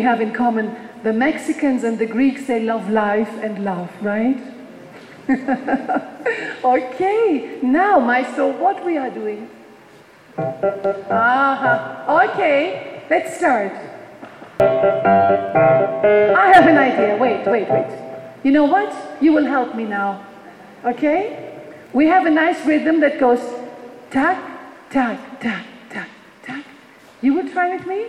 We 0.00 0.04
have 0.04 0.22
in 0.22 0.32
common 0.32 0.74
the 1.02 1.12
Mexicans 1.12 1.84
and 1.84 1.98
the 1.98 2.06
Greeks, 2.06 2.46
they 2.46 2.60
love 2.62 2.88
life 2.88 3.28
and 3.42 3.62
love, 3.62 3.90
right? 4.00 4.40
okay, 6.64 7.58
now, 7.60 8.00
Maestro, 8.00 8.48
what 8.48 8.82
we 8.82 8.96
are 8.96 9.10
doing? 9.10 9.50
Uh-huh. 10.38 12.22
Okay, 12.24 13.02
let's 13.10 13.36
start. 13.36 13.72
I 16.44 16.46
have 16.54 16.66
an 16.66 16.78
idea. 16.78 17.18
Wait, 17.18 17.46
wait, 17.46 17.68
wait. 17.68 17.90
You 18.42 18.52
know 18.52 18.64
what? 18.64 18.90
You 19.20 19.34
will 19.34 19.44
help 19.44 19.74
me 19.74 19.84
now. 19.84 20.24
Okay? 20.82 21.60
We 21.92 22.06
have 22.06 22.24
a 22.24 22.30
nice 22.30 22.64
rhythm 22.64 23.00
that 23.00 23.20
goes 23.20 23.42
tack, 24.10 24.40
tack, 24.88 25.40
tack, 25.40 25.66
tack, 25.90 26.08
tack. 26.42 26.64
You 27.20 27.34
will 27.34 27.50
try 27.50 27.76
with 27.76 27.86
me? 27.86 28.06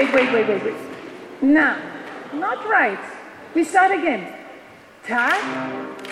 Wait, 0.00 0.14
wait, 0.14 0.32
wait, 0.32 0.32
wait, 0.32 0.48
wait, 0.48 0.64
wait, 0.64 0.74
wait. 0.74 1.42
No, 1.42 1.76
not 2.32 2.66
right. 2.66 2.98
We 3.54 3.64
start 3.64 3.92
again. 3.92 4.32
Tack, 5.04 5.40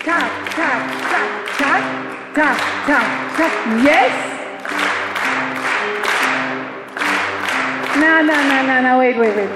tack, 0.05 0.30
tack, 0.51 1.09
tack, 1.09 1.57
tack, 1.57 2.34
tack, 2.34 2.59
tack, 2.86 3.36
tack. 3.36 3.82
Yes? 3.82 4.12
No, 7.97 8.22
no, 8.22 8.36
no, 8.49 8.66
no, 8.66 8.82
no, 8.82 8.99
wait, 8.99 9.16
wait, 9.16 9.34
wait. 9.36 9.51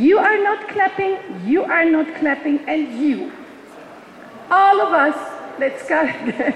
You 0.00 0.18
are 0.18 0.42
not 0.42 0.68
clapping, 0.68 1.18
you 1.44 1.62
are 1.62 1.84
not 1.84 2.12
clapping, 2.16 2.58
and 2.68 2.92
you. 3.00 3.30
All 4.50 4.80
of 4.80 4.92
us, 4.92 5.16
let's 5.60 5.84
start 5.84 6.08
again. 6.22 6.54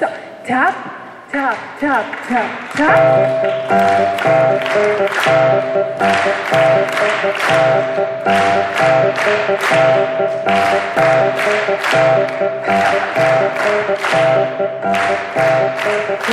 So, 0.00 0.06
tap, 0.44 0.91
tap, 1.32 1.56
tap, 1.80 2.04
tap, 2.28 2.48
tap. 2.76 2.98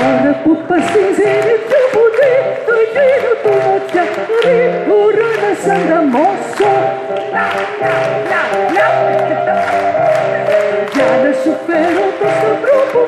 Ora 0.01 0.33
pupa 0.43 0.77
sinzeni 0.91 1.55
tu 1.69 1.79
budi, 1.93 2.33
tu 2.65 2.75
dinu 2.93 3.33
tu 3.43 3.51
moja, 3.63 4.03
ri 4.43 4.59
urana 4.97 5.51
sanda 5.63 5.99
mosso. 6.01 6.71
La, 7.31 7.47
la, 7.81 7.95
la, 8.31 8.41
la. 8.75 9.57
Jada 10.93 11.31
supero 11.41 12.05
tu 12.19 12.27
sa 12.39 12.51
drupu, 12.63 13.01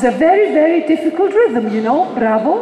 is 0.00 0.14
a 0.14 0.16
very, 0.16 0.52
very 0.52 0.86
difficult 0.86 1.32
rhythm, 1.34 1.74
you 1.74 1.82
know. 1.82 2.12
Bravo. 2.14 2.59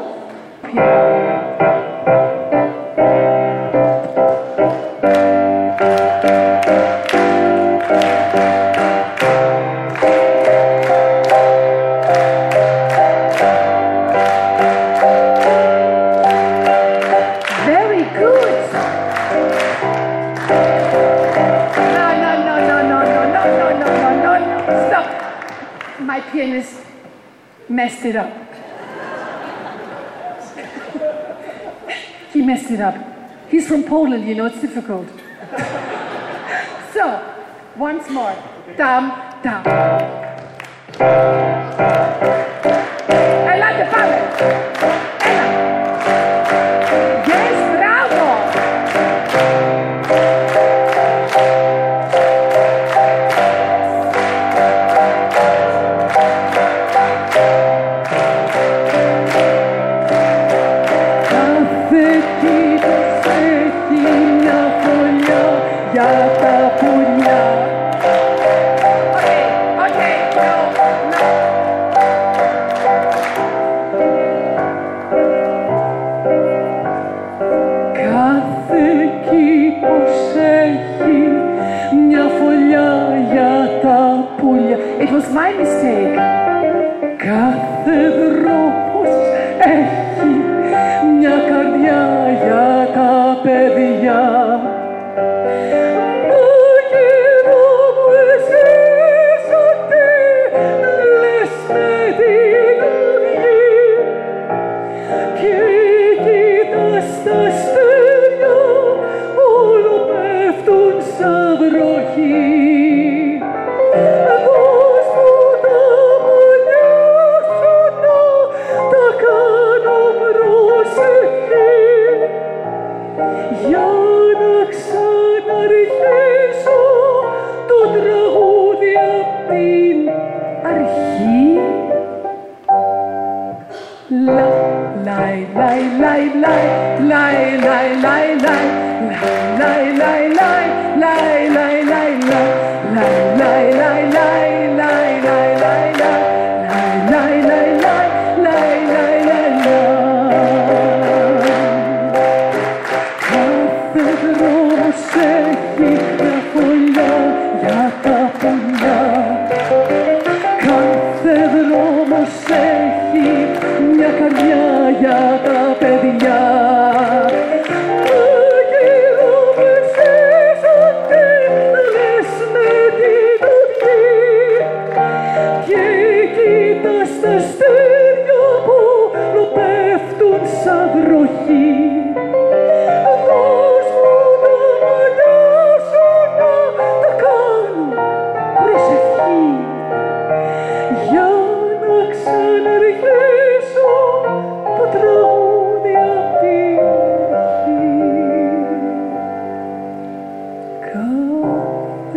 Poland, 33.88 34.28
you 34.28 34.34
know, 34.34 34.46
it's 34.46 34.60
difficult. 34.60 35.08
so, 36.92 37.34
once 37.76 38.08
more. 38.10 38.36
Dum, 38.76 39.12
dum. 39.42 39.64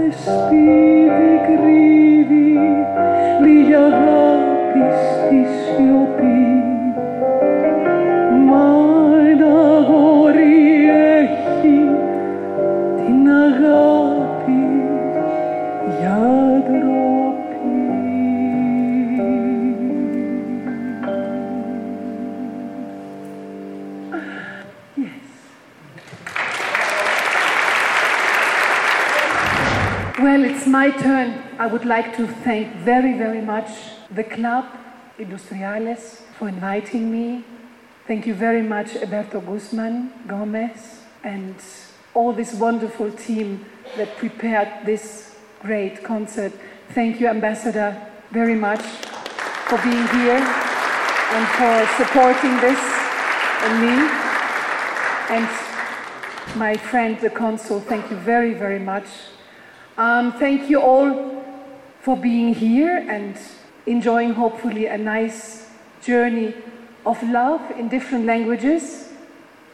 vestiti 0.01 1.09
grigi 1.45 1.80
I 31.61 31.67
would 31.67 31.85
like 31.85 32.17
to 32.17 32.25
thank 32.25 32.73
very, 32.77 33.15
very 33.15 33.39
much 33.39 33.69
the 34.09 34.23
club, 34.23 34.65
Industriales, 35.19 36.21
for 36.39 36.49
inviting 36.49 37.11
me. 37.11 37.43
Thank 38.07 38.25
you 38.25 38.33
very 38.33 38.63
much, 38.63 38.95
Alberto 38.95 39.41
Guzman, 39.41 40.11
Gomez, 40.25 41.01
and 41.23 41.53
all 42.15 42.33
this 42.33 42.55
wonderful 42.55 43.11
team 43.11 43.63
that 43.95 44.17
prepared 44.17 44.87
this 44.87 45.35
great 45.61 46.03
concert. 46.03 46.51
Thank 46.95 47.19
you, 47.19 47.27
Ambassador, 47.27 47.95
very 48.31 48.55
much 48.55 48.81
for 49.69 49.77
being 49.83 50.07
here 50.17 50.41
and 50.41 51.45
for 51.59 51.75
supporting 52.03 52.57
this 52.57 52.81
and 53.65 53.73
me. 53.85 53.97
And 55.29 56.57
my 56.57 56.75
friend, 56.75 57.19
the 57.19 57.29
consul, 57.29 57.81
thank 57.81 58.09
you 58.09 58.17
very, 58.17 58.55
very 58.55 58.79
much. 58.79 59.05
Um, 59.99 60.31
thank 60.39 60.67
you 60.67 60.81
all 60.81 61.40
for 62.01 62.17
being 62.17 62.53
here 62.53 62.97
and 63.09 63.37
enjoying, 63.85 64.33
hopefully, 64.33 64.87
a 64.87 64.97
nice 64.97 65.69
journey 66.01 66.53
of 67.05 67.21
love 67.23 67.61
in 67.71 67.89
different 67.89 68.25
languages. 68.25 69.09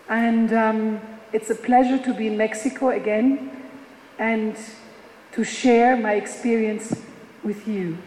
And 0.10 0.54
um, 0.54 1.02
it's 1.34 1.50
a 1.50 1.56
pleasure 1.56 1.98
to 2.00 2.14
be 2.14 2.28
in 2.28 2.38
Mexico 2.38 2.90
again 2.90 3.52
and 4.20 4.58
to 5.32 5.44
share 5.44 5.96
my 5.96 6.14
experience 6.14 7.02
with 7.44 7.68
you. 7.68 7.98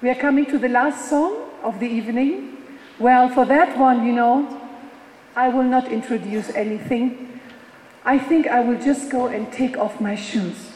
We 0.00 0.08
are 0.10 0.14
coming 0.14 0.46
to 0.46 0.58
the 0.58 0.68
last 0.68 1.10
song 1.10 1.50
of 1.62 1.80
the 1.80 1.88
evening. 1.88 2.56
Well, 2.98 3.28
for 3.28 3.44
that 3.46 3.76
one, 3.76 4.06
you 4.06 4.12
know, 4.12 4.60
I 5.36 5.48
will 5.48 5.64
not 5.64 5.92
introduce 5.92 6.50
anything. 6.50 7.40
I 8.04 8.18
think 8.18 8.46
I 8.46 8.60
will 8.60 8.80
just 8.80 9.10
go 9.10 9.26
and 9.26 9.52
take 9.52 9.76
off 9.76 10.00
my 10.00 10.14
shoes. 10.14 10.67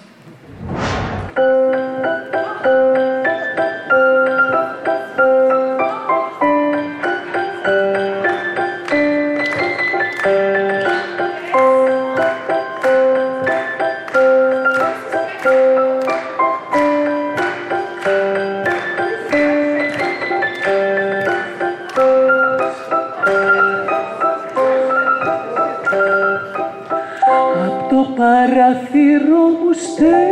παράθυρο 28.23 29.39
μου 29.39 29.73
στέλνει 29.73 30.32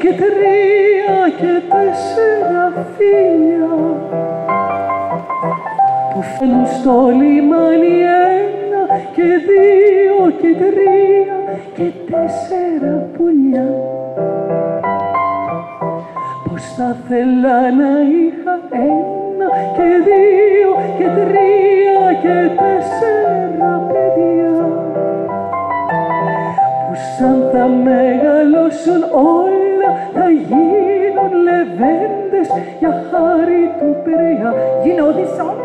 και 0.00 0.08
τρία 0.08 1.18
και 1.40 1.62
τέσσερα 1.72 2.86
φίλια 2.96 3.74
που 6.12 6.22
φαίνουν 6.22 6.66
στο 6.66 7.10
λιμάνι 7.20 8.00
ένα 8.08 8.82
και 9.14 9.28
δύο 9.48 10.30
και 10.40 10.54
τρία 10.62 11.38
και 11.74 11.92
τέσσερα 12.10 13.08
πουλιά. 13.16 13.68
Πως 16.44 16.62
θα 16.76 16.96
θέλα 17.08 17.60
να 17.80 17.92
είχα 18.20 18.54
ένα 18.72 19.48
και 19.76 19.88
δύο 20.08 20.72
και 20.98 21.04
τρία 21.04 22.12
και 22.22 22.36
τέσσερα 22.60 23.72
παιδιά. 23.88 24.68
Που 26.86 26.94
σαν 27.18 27.48
θα 27.52 27.66
μεγαλώσουν 27.66 29.02
όλα 29.12 29.59
θα 30.14 30.30
γίνουν 30.30 31.32
λεβέντες 31.46 32.48
για 32.78 33.04
χάρη 33.10 33.62
του 33.78 33.96
Πειραιά. 34.04 34.52
You 34.84 34.92
know 34.98 35.59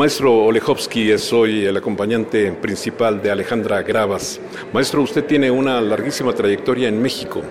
maestro 0.00 0.34
Olejowski 0.46 1.10
es 1.10 1.30
hoy 1.30 1.66
el 1.66 1.76
acompañante 1.76 2.50
principal 2.52 3.20
de 3.20 3.30
Alejandra 3.30 3.82
Gravas. 3.82 4.40
Maestro, 4.72 5.02
usted 5.02 5.26
tiene 5.26 5.50
una 5.50 5.78
larguísima 5.78 6.32
trayectoria 6.32 6.88
en 6.88 7.02
México. 7.02 7.42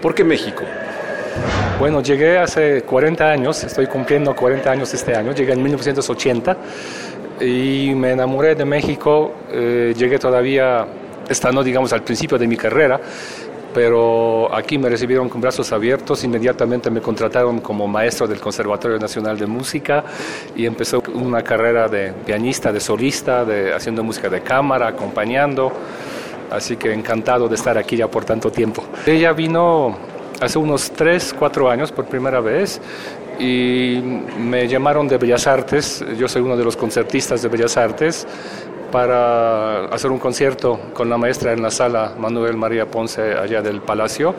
¿Por 0.00 0.14
qué 0.14 0.24
México? 0.24 0.62
Bueno, 1.78 2.02
llegué 2.02 2.38
hace 2.38 2.80
40 2.80 3.30
años, 3.30 3.62
estoy 3.62 3.88
cumpliendo 3.88 4.34
40 4.34 4.70
años 4.70 4.94
este 4.94 5.14
año, 5.14 5.34
llegué 5.34 5.52
en 5.52 5.62
1980 5.62 6.56
y 7.42 7.92
me 7.94 8.12
enamoré 8.12 8.54
de 8.54 8.64
México, 8.64 9.34
eh, 9.50 9.92
llegué 9.94 10.18
todavía 10.18 10.86
estando, 11.28 11.62
digamos, 11.62 11.92
al 11.92 12.02
principio 12.02 12.38
de 12.38 12.46
mi 12.46 12.56
carrera, 12.56 12.98
pero 13.74 14.54
aquí 14.54 14.78
me 14.78 14.88
recibieron 14.88 15.28
con 15.28 15.40
brazos 15.40 15.72
abiertos, 15.72 16.24
inmediatamente 16.24 16.90
me 16.90 17.00
contrataron 17.00 17.60
como 17.60 17.86
maestro 17.88 18.26
del 18.26 18.40
Conservatorio 18.40 18.98
Nacional 18.98 19.38
de 19.38 19.46
Música 19.46 20.04
y 20.54 20.66
empezó 20.66 21.02
una 21.14 21.42
carrera 21.42 21.88
de 21.88 22.12
pianista, 22.12 22.72
de 22.72 22.80
solista, 22.80 23.44
de, 23.44 23.72
haciendo 23.72 24.02
música 24.02 24.28
de 24.28 24.42
cámara, 24.42 24.88
acompañando, 24.88 25.72
así 26.50 26.76
que 26.76 26.92
encantado 26.92 27.48
de 27.48 27.54
estar 27.54 27.78
aquí 27.78 27.96
ya 27.96 28.08
por 28.08 28.24
tanto 28.24 28.50
tiempo. 28.50 28.84
Ella 29.06 29.32
vino 29.32 29.96
hace 30.40 30.58
unos 30.58 30.90
3, 30.90 31.34
4 31.38 31.70
años 31.70 31.92
por 31.92 32.06
primera 32.06 32.40
vez 32.40 32.80
y 33.38 34.00
me 34.38 34.68
llamaron 34.68 35.08
de 35.08 35.18
Bellas 35.18 35.46
Artes, 35.46 36.04
yo 36.18 36.28
soy 36.28 36.42
uno 36.42 36.56
de 36.56 36.64
los 36.64 36.76
concertistas 36.76 37.42
de 37.42 37.48
Bellas 37.48 37.76
Artes, 37.76 38.26
para 38.92 39.86
hacer 39.86 40.12
un 40.12 40.18
concierto 40.18 40.78
con 40.94 41.10
la 41.10 41.18
maestra 41.18 41.52
en 41.52 41.62
la 41.62 41.70
sala 41.70 42.14
Manuel 42.16 42.56
María 42.56 42.86
Ponce 42.86 43.32
allá 43.32 43.60
del 43.62 43.80
Palacio. 43.80 44.34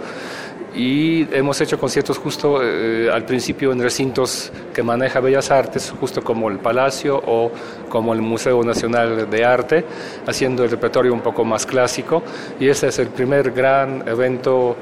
Y 0.75 1.27
hemos 1.35 1.59
hecho 1.61 1.77
conciertos 1.77 2.17
justo 2.17 2.59
eh, 2.63 3.09
al 3.11 3.25
principio 3.25 3.71
en 3.71 3.81
recintos 3.81 4.51
que 4.73 4.81
maneja 4.81 5.19
Bellas 5.19 5.51
Artes, 5.51 5.93
justo 5.99 6.23
como 6.23 6.49
el 6.49 6.59
Palacio 6.59 7.21
o 7.25 7.51
como 7.89 8.13
el 8.13 8.21
Museo 8.21 8.63
Nacional 8.63 9.30
de 9.30 9.45
Arte, 9.45 9.85
haciendo 10.25 10.63
el 10.63 10.71
repertorio 10.71 11.13
un 11.13 11.21
poco 11.21 11.43
más 11.43 11.65
clásico. 11.65 12.23
Y 12.59 12.69
este 12.69 12.88
es 12.88 12.97
el 12.99 13.09
primer 13.09 13.51
gran 13.51 14.07
evento 14.07 14.75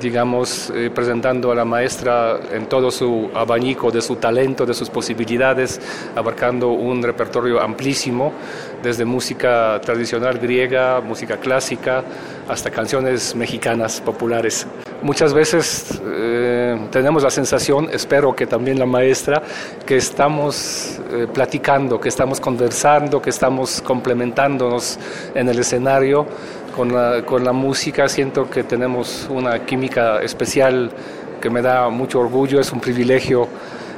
digamos, 0.00 0.70
eh, 0.74 0.90
presentando 0.94 1.52
a 1.52 1.54
la 1.54 1.64
maestra 1.64 2.38
en 2.52 2.66
todo 2.66 2.90
su 2.90 3.30
abanico 3.34 3.90
de 3.90 4.00
su 4.00 4.16
talento, 4.16 4.66
de 4.66 4.74
sus 4.74 4.90
posibilidades, 4.90 5.80
abarcando 6.16 6.68
un 6.68 7.02
repertorio 7.02 7.60
amplísimo, 7.60 8.32
desde 8.82 9.04
música 9.04 9.80
tradicional 9.80 10.38
griega, 10.38 11.00
música 11.00 11.36
clásica, 11.36 12.02
hasta 12.48 12.70
canciones 12.70 13.34
mexicanas 13.34 14.00
populares. 14.00 14.66
Muchas 15.02 15.34
veces 15.34 16.00
eh, 16.04 16.78
tenemos 16.90 17.24
la 17.24 17.30
sensación, 17.30 17.88
espero 17.92 18.34
que 18.36 18.46
también 18.46 18.78
la 18.78 18.86
maestra, 18.86 19.42
que 19.84 19.96
estamos 19.96 21.00
eh, 21.10 21.26
platicando, 21.32 22.00
que 22.00 22.08
estamos 22.08 22.40
conversando, 22.40 23.20
que 23.20 23.30
estamos 23.30 23.82
complementándonos 23.82 24.98
en 25.34 25.48
el 25.48 25.58
escenario 25.58 26.26
con 26.74 27.44
la, 27.44 27.52
música. 27.52 28.08
Siento 28.08 28.48
que 28.50 28.64
tenemos 28.64 29.26
una 29.30 29.64
química 29.64 30.22
especial 30.22 30.90
que 31.40 31.50
me 31.50 31.62
da 31.62 31.88
mucho 31.88 32.20
orgullo, 32.20 32.60
es 32.60 32.72
un 32.72 32.80
privilegio 32.80 33.48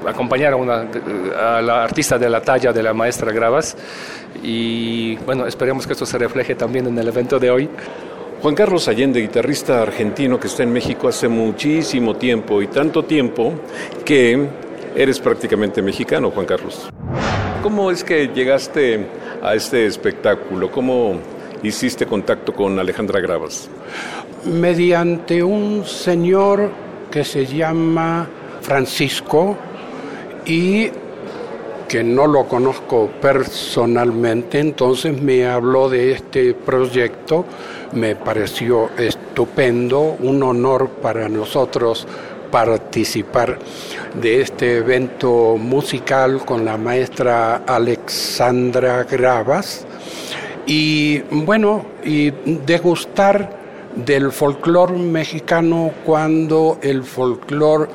acompañar 0.06 0.52
a, 0.52 0.56
una, 0.56 0.86
a 1.38 1.62
la 1.62 1.84
artista 1.84 2.18
de 2.18 2.28
la 2.28 2.42
talla 2.42 2.72
de 2.72 2.82
la 2.82 2.92
maestra 2.92 3.32
Gravas 3.32 3.76
y 4.42 5.16
bueno, 5.16 5.46
esperemos 5.46 5.86
que 5.86 5.94
esto 5.94 6.04
se 6.04 6.18
refleje 6.18 6.54
también 6.54 6.86
en 6.86 6.98
el 6.98 7.08
evento 7.08 7.38
de 7.38 7.50
hoy. 7.50 7.68
Juan 8.42 8.54
Carlos 8.54 8.88
Allende, 8.88 9.20
guitarrista 9.20 9.80
argentino 9.80 10.38
que 10.38 10.48
está 10.48 10.62
en 10.62 10.72
México 10.72 11.08
hace 11.08 11.28
muchísimo 11.28 12.16
tiempo 12.16 12.60
y 12.60 12.66
tanto 12.66 13.04
tiempo 13.04 13.54
que 14.04 14.46
eres 14.94 15.18
prácticamente 15.18 15.80
mexicano, 15.80 16.30
Juan 16.30 16.44
Carlos. 16.44 16.90
¿Cómo 17.62 17.90
es 17.90 18.04
que 18.04 18.28
llegaste 18.28 19.06
a 19.42 19.54
este 19.54 19.86
espectáculo? 19.86 20.70
¿Cómo 20.70 21.18
hiciste 21.66 22.06
contacto 22.06 22.52
con 22.52 22.78
Alejandra 22.78 23.20
Gravas? 23.20 23.68
Mediante 24.44 25.42
un 25.42 25.84
señor 25.84 26.70
que 27.10 27.24
se 27.24 27.46
llama 27.46 28.28
Francisco 28.60 29.56
y 30.44 30.90
que 31.88 32.02
no 32.02 32.26
lo 32.26 32.46
conozco 32.48 33.10
personalmente, 33.20 34.58
entonces 34.58 35.20
me 35.20 35.46
habló 35.46 35.88
de 35.88 36.12
este 36.12 36.54
proyecto, 36.54 37.44
me 37.92 38.16
pareció 38.16 38.90
estupendo, 38.98 40.16
un 40.20 40.42
honor 40.42 40.88
para 40.90 41.28
nosotros 41.28 42.06
participar 42.50 43.58
de 44.14 44.40
este 44.40 44.78
evento 44.78 45.56
musical 45.56 46.44
con 46.44 46.64
la 46.64 46.76
maestra 46.76 47.62
Alexandra 47.66 49.04
Gravas 49.04 49.86
y 50.66 51.20
bueno, 51.30 51.84
y 52.04 52.30
degustar 52.66 53.64
del 53.94 54.32
folclore 54.32 54.98
mexicano 54.98 55.92
cuando 56.04 56.78
el 56.82 57.04
folclore 57.04 57.88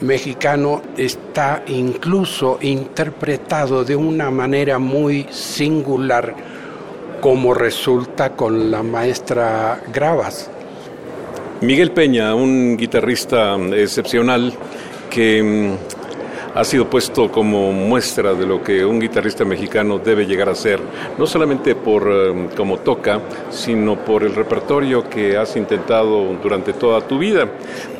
mexicano 0.00 0.82
está 0.96 1.62
incluso 1.68 2.58
interpretado 2.60 3.84
de 3.84 3.96
una 3.96 4.30
manera 4.30 4.78
muy 4.78 5.26
singular, 5.30 6.34
como 7.20 7.54
resulta 7.54 8.30
con 8.30 8.70
la 8.70 8.82
maestra 8.82 9.80
Gravas. 9.92 10.50
Miguel 11.60 11.92
Peña, 11.92 12.34
un 12.34 12.76
guitarrista 12.76 13.56
excepcional 13.56 14.52
que 15.08 15.42
mm, 15.42 16.01
ha 16.54 16.64
sido 16.64 16.88
puesto 16.88 17.30
como 17.30 17.72
muestra 17.72 18.34
de 18.34 18.46
lo 18.46 18.62
que 18.62 18.84
un 18.84 19.00
guitarrista 19.00 19.44
mexicano 19.44 19.98
debe 19.98 20.26
llegar 20.26 20.48
a 20.48 20.54
ser, 20.54 20.80
no 21.18 21.26
solamente 21.26 21.74
por 21.74 22.08
eh, 22.10 22.48
cómo 22.56 22.78
toca, 22.78 23.20
sino 23.50 23.96
por 23.96 24.22
el 24.22 24.34
repertorio 24.34 25.08
que 25.08 25.36
has 25.36 25.56
intentado 25.56 26.24
durante 26.42 26.72
toda 26.72 27.00
tu 27.00 27.18
vida. 27.18 27.48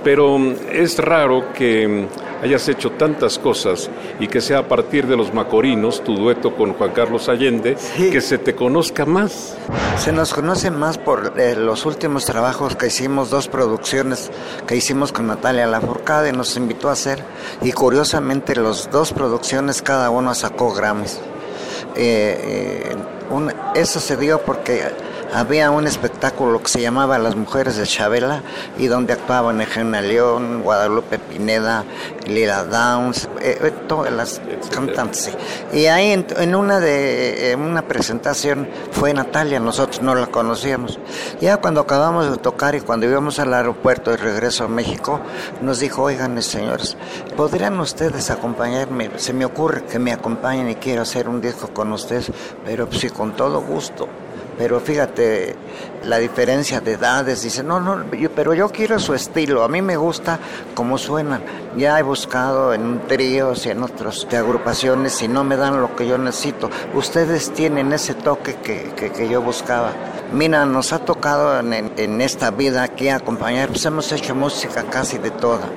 Pero 0.05 0.39
mm, 0.39 0.55
es 0.73 0.99
raro 0.99 1.53
que 1.53 1.87
mm, 1.89 2.45
hayas 2.45 2.69
hecho 2.69 2.91
tantas 2.93 3.39
cosas 3.39 3.89
y 4.19 4.27
que 4.27 4.41
sea 4.41 4.59
a 4.59 4.69
partir 4.69 5.07
de 5.07 5.17
los 5.17 5.33
Macorinos, 5.33 6.03
tu 6.03 6.17
dueto 6.17 6.57
con 6.57 6.75
Juan 6.75 6.91
Carlos 6.91 7.29
Allende, 7.29 7.77
que 7.97 8.21
se 8.21 8.39
te 8.39 8.55
conozca 8.55 9.07
más. 9.07 9.57
Se 9.99 10.13
nos 10.13 10.35
conoce 10.35 10.71
más 10.71 10.99
por 10.99 11.35
eh, 11.39 11.55
los 11.55 11.87
últimos 11.87 12.25
trabajos 12.25 12.75
que 12.75 12.89
hicimos, 12.89 13.31
dos 13.31 13.49
producciones 13.49 14.31
que 14.67 14.77
hicimos 14.77 15.13
con 15.13 15.29
Natalia 15.29 15.67
Lafourcade, 15.67 16.33
nos 16.33 16.57
invitó 16.57 16.89
a 16.89 16.93
hacer 16.93 17.23
y 17.63 17.73
curiosamente 17.73 18.57
las 18.57 18.91
dos 18.91 19.13
producciones 19.13 19.83
cada 19.83 20.11
uno 20.11 20.35
sacó 20.35 20.73
Grammys. 20.75 21.21
Eh, 21.95 22.91
eh, 22.91 22.97
eso 23.75 24.01
se 24.01 24.17
dio 24.17 24.41
porque 24.43 24.83
había 25.33 25.71
un 25.71 25.87
espectáculo 25.87 26.63
que 26.63 26.69
se 26.69 26.81
llamaba 26.81 27.19
Las 27.19 27.37
Mujeres 27.37 27.77
de 27.77 27.87
Chabela 27.87 28.43
y 28.79 28.87
donde 28.87 29.15
actuaban 29.15 29.61
Eugenia 29.61 30.01
León, 30.03 30.63
Guadalupe 30.63 31.19
Pineda, 31.19 31.85
Lila 32.27 32.65
Downs, 32.65 33.29
eh, 33.41 33.59
eh, 33.63 33.73
todas 33.89 34.13
las 34.13 34.41
cantantes. 34.71 35.31
Y 35.73 35.87
ahí 35.87 36.11
en, 36.11 36.55
una 36.55 36.81
de 36.81 37.57
una 37.59 37.83
presentación 37.83 38.69
fue 38.91 39.15
Natalia, 39.15 39.59
nosotros 39.59 40.03
no 40.03 40.15
la 40.15 40.27
conocíamos. 40.27 40.99
Ya 41.41 41.57
cuando 41.57 41.81
acabamos 41.81 42.31
de 42.31 42.37
tocar 42.37 42.75
y 42.75 42.81
cuando 42.81 43.07
íbamos 43.07 43.39
al 43.39 43.55
aeropuerto 43.55 44.11
de 44.11 44.19
regreso 44.19 44.65
a 44.65 44.69
México, 44.69 45.21
nos 45.61 45.81
dijo, 45.81 46.03
oigan 46.03 46.41
señores, 46.43 46.97
¿podrían 47.37 47.79
ustedes 47.81 48.31
acompañarme? 48.31 49.11
Se 49.17 49.33
me 49.33 49.45
ocurre 49.45 49.85
que 49.85 49.99
me 49.99 50.13
acompañen 50.13 50.69
y 50.69 50.75
quiero 50.75 51.03
hacer 51.03 51.29
un 51.29 51.41
disco 51.41 51.69
con 51.69 51.93
ustedes, 51.93 52.31
pero 52.65 52.89
sí, 52.93 53.11
con 53.11 53.35
todo 53.37 53.61
gusto 53.61 54.09
pero 54.59 54.81
fíjate 54.81 55.57
la 56.05 56.19
diferencia 56.19 56.81
de 56.81 56.93
edades. 56.93 57.43
Dice, 57.43 57.63
no, 57.63 57.81
no, 57.81 58.05
pero 58.35 58.55
yo 58.55 58.71
quiero 58.71 58.99
su 58.99 59.15
estilo, 59.15 59.63
a 59.63 59.69
mí 59.69 59.83
me 59.83 59.97
gusta 59.97 60.39
cómo 60.75 60.99
suenan. 60.99 61.43
Ya 61.77 61.99
he 61.99 62.03
buscado 62.03 62.75
en 62.75 63.07
tríos 63.07 63.67
y 63.67 63.71
en 63.71 63.83
otras 63.83 64.27
agrupaciones 64.33 65.23
y 65.23 65.29
no 65.29 65.45
me 65.45 65.57
dan 65.57 65.81
lo 65.81 65.97
que 65.97 66.07
yo 66.07 66.19
necesito. 66.19 66.71
Ustedes 66.95 67.53
tienen 67.53 67.93
ese 67.93 68.15
toque 68.15 68.57
que, 68.57 68.93
que, 68.95 69.29
yo 69.29 69.41
buscaba. 69.41 69.93
Mira, 70.33 70.65
nos 70.65 70.95
ha 70.95 71.01
tocado 71.01 71.61
en, 71.61 72.21
esta 72.23 72.51
vida 72.51 72.83
aquí 72.83 73.11
acompañar, 73.11 73.69
pues 73.69 73.85
hemos 73.85 74.11
hecho 74.13 74.35
música 74.35 74.85
casi 74.85 75.19
de 75.19 75.31
toda. 75.31 75.69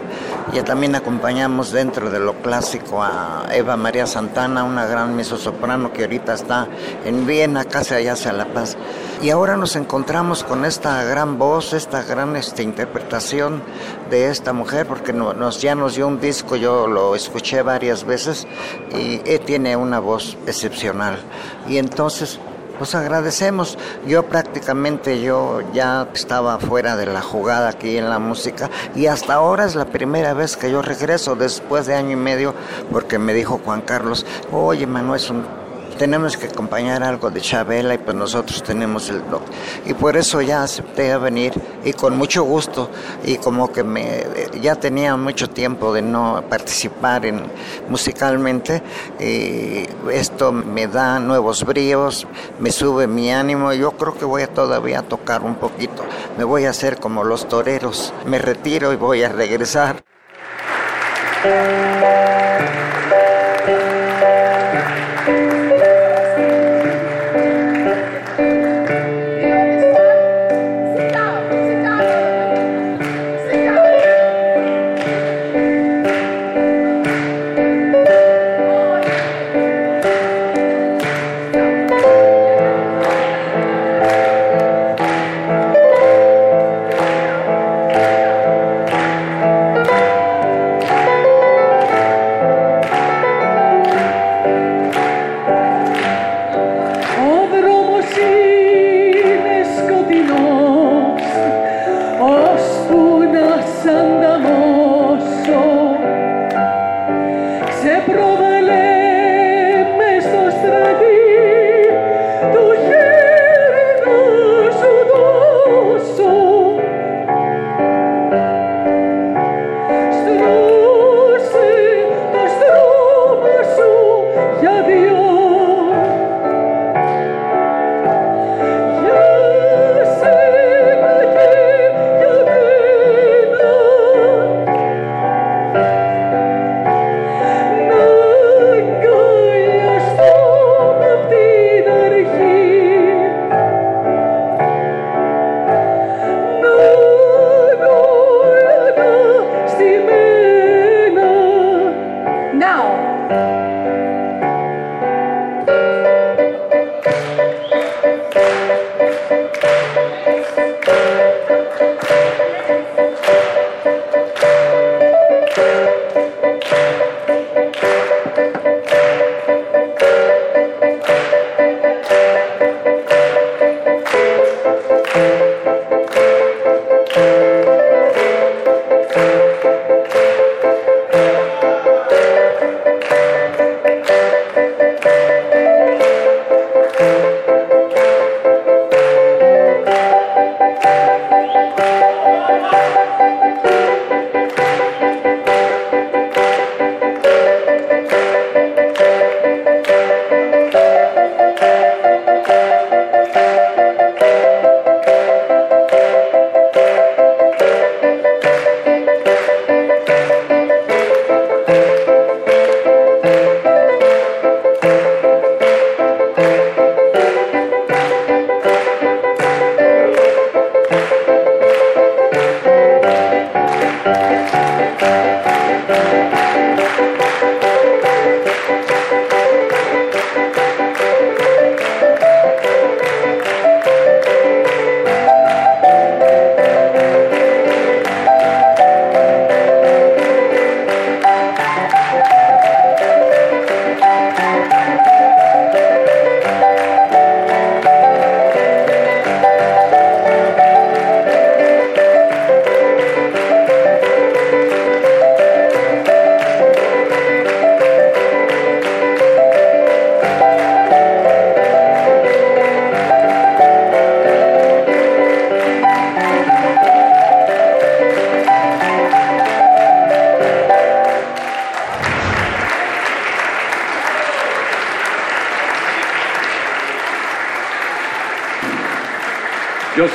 Ya 0.54 0.64
también 0.64 0.96
acompañamos 0.96 1.74
dentro 1.74 2.10
de 2.10 2.22
lo 2.22 2.36
clásico 2.36 3.04
a 3.04 3.48
Eva 3.52 3.76
María 3.76 4.08
Santana, 4.08 4.64
una 4.64 4.86
gran 4.86 5.22
soprano 5.26 5.92
que 5.92 6.04
ahorita 6.04 6.36
está 6.36 6.70
en 7.04 7.28
Viena, 7.28 7.66
casi 7.66 7.96
allá 7.96 8.14
hacia 8.14 8.32
La 8.32 8.46
Paz. 8.54 8.78
Y 9.22 9.30
ahora 9.30 9.58
nos 9.58 9.76
encontramos 9.76 10.46
con 10.46 10.64
esta 10.64 11.04
gran 11.04 11.38
voz, 11.38 11.74
esta 11.74 12.04
gran 12.04 12.38
este, 12.38 12.64
interpretación 12.64 13.62
de 14.10 14.30
esta 14.30 14.54
mujer, 14.54 14.88
porque 14.88 15.14
ya 15.60 15.76
nos 15.76 15.96
dio 15.96 16.08
un 16.08 16.22
disco, 16.22 16.56
yo 16.56 16.88
lo 16.88 17.14
escuché 17.14 17.62
varias 17.62 18.06
veces 18.06 18.48
y 18.94 19.20
eh, 19.26 19.42
tiene 19.46 19.76
una 19.76 20.00
voz 20.00 20.38
excepcional. 20.48 21.20
Y 21.68 21.78
entonces 21.78 22.40
pues 22.78 22.96
agradecemos. 22.96 23.78
Yo 24.08 24.24
prácticamente 24.24 25.22
yo 25.22 25.62
ya 25.74 26.08
estaba 26.14 26.60
fuera 26.60 26.96
de 26.96 27.06
la 27.06 27.22
jugada 27.22 27.70
aquí 27.70 27.98
en 27.98 28.10
la 28.10 28.20
música 28.20 28.70
y 28.96 29.08
hasta 29.08 29.36
ahora 29.36 29.66
es 29.66 29.76
la 29.76 29.86
primera 29.86 30.34
vez 30.34 30.58
que 30.58 30.72
yo 30.72 30.82
regreso 30.82 31.36
después 31.36 31.86
de 31.86 31.96
año 31.96 32.12
y 32.12 32.16
medio 32.16 32.54
porque 32.92 33.20
me 33.20 33.34
dijo 33.34 33.60
Juan 33.64 33.82
Carlos, 33.82 34.26
oye 34.52 34.88
Manuel, 34.88 35.20
es 35.20 35.30
un 35.30 35.65
tenemos 35.96 36.38
que 36.38 36.48
acompañar 36.48 37.04
algo 37.04 37.30
de 37.30 37.42
Chabela 37.42 37.94
y 37.94 37.98
pues 37.98 38.16
nosotros 38.16 38.64
tenemos 38.64 39.10
el 39.10 39.22
blog. 39.22 39.42
Y 39.86 39.94
por 39.94 40.18
eso 40.18 40.42
ya 40.42 40.64
acepté 40.64 41.12
a 41.12 41.18
venir 41.18 41.54
y 41.84 41.94
con 41.94 42.18
mucho 42.18 42.44
gusto 42.44 42.90
y 43.24 43.38
como 43.38 43.72
que 43.72 43.84
me 43.84 44.26
ya 44.62 44.76
tenía 44.76 45.16
mucho 45.18 45.50
tiempo 45.50 45.94
de 45.94 46.02
no 46.02 46.44
participar 46.50 47.26
en 47.26 47.44
musicalmente 47.90 48.82
y 49.20 49.88
esto 50.12 50.52
me 50.52 50.88
da 50.88 51.20
nuevos 51.20 51.64
bríos, 51.64 52.28
me 52.60 52.72
sube 52.72 53.08
mi 53.08 53.32
ánimo, 53.32 53.74
yo 53.74 53.92
creo 53.92 54.18
que 54.18 54.26
voy 54.26 54.44
a 54.44 54.48
todavía 54.48 55.02
tocar 55.02 55.44
un 55.44 55.56
poquito. 55.56 56.04
Me 56.38 56.44
voy 56.44 56.66
a 56.66 56.70
hacer 56.72 57.00
como 57.00 57.24
los 57.24 57.48
toreros, 57.48 58.14
me 58.26 58.38
retiro 58.38 58.94
y 58.94 58.96
voy 58.96 59.24
a 59.24 59.30
regresar. 59.30 60.04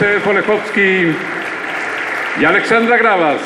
Josef 0.00 0.26
Olechowski 0.26 1.14
y 2.40 2.44
Alexandra 2.46 2.96
Gravas. 2.96 3.42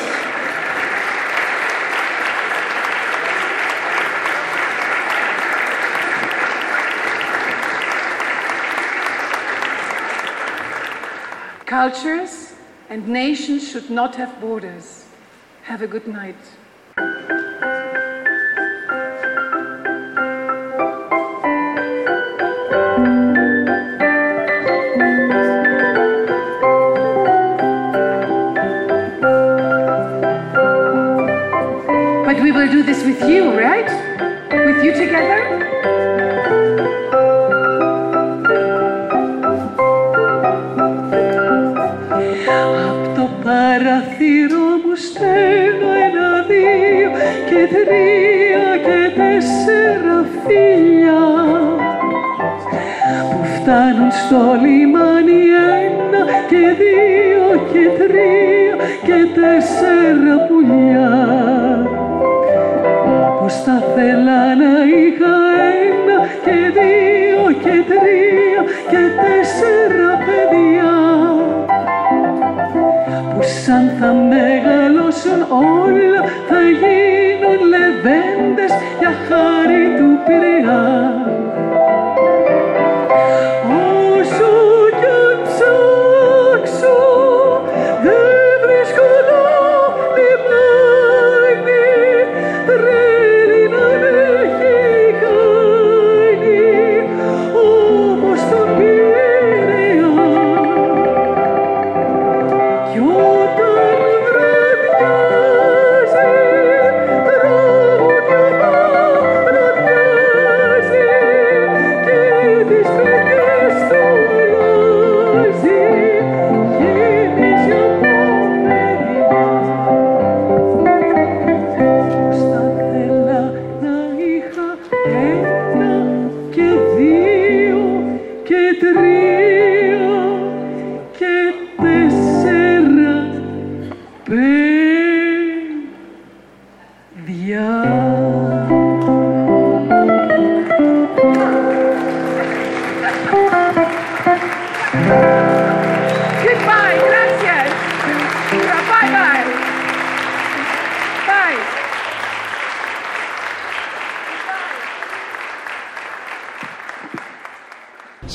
Cultures 11.65 12.53
and 12.89 13.05
nations 13.05 13.69
should 13.69 13.89
not 13.89 14.15
have 14.15 14.39
borders. 14.39 15.03
Have 15.63 15.81
a 15.81 15.87
good 15.87 16.07
night. 16.07 16.37
φτάνουν 54.24 54.93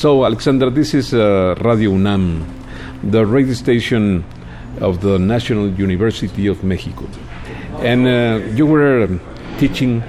So, 0.01 0.25
Alexander, 0.25 0.71
this 0.71 0.95
is 0.95 1.13
uh, 1.13 1.55
Radio 1.61 1.91
UNAM, 1.91 2.47
the 3.03 3.27
radio 3.27 3.53
station 3.53 4.25
of 4.81 5.03
the 5.03 5.19
National 5.19 5.69
University 5.69 6.47
of 6.47 6.65
Mexico. 6.65 7.07
And 7.81 8.07
uh, 8.07 8.47
you 8.55 8.65
were 8.65 9.05
um, 9.05 9.21
teaching 9.59 10.01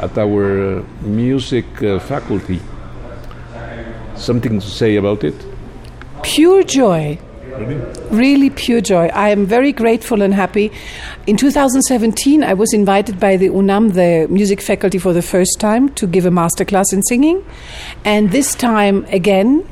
at 0.00 0.16
our 0.16 0.82
music 1.02 1.66
uh, 1.82 1.98
faculty. 1.98 2.58
Something 4.16 4.60
to 4.60 4.66
say 4.66 4.96
about 4.96 5.24
it? 5.24 5.34
Pure 6.22 6.62
joy. 6.62 7.18
Really 8.10 8.48
pure 8.48 8.80
joy. 8.80 9.08
I 9.08 9.28
am 9.28 9.44
very 9.44 9.72
grateful 9.72 10.22
and 10.22 10.32
happy. 10.32 10.72
In 11.26 11.36
2017, 11.36 12.42
I 12.42 12.54
was 12.54 12.72
invited 12.72 13.20
by 13.20 13.36
the 13.36 13.48
UNAM, 13.50 13.90
the 13.90 14.26
music 14.30 14.62
faculty, 14.62 14.98
for 14.98 15.12
the 15.12 15.22
first 15.22 15.60
time 15.60 15.90
to 15.96 16.06
give 16.06 16.24
a 16.24 16.30
masterclass 16.30 16.94
in 16.94 17.02
singing. 17.02 17.44
And 18.04 18.30
this 18.30 18.54
time 18.54 19.04
again. 19.06 19.68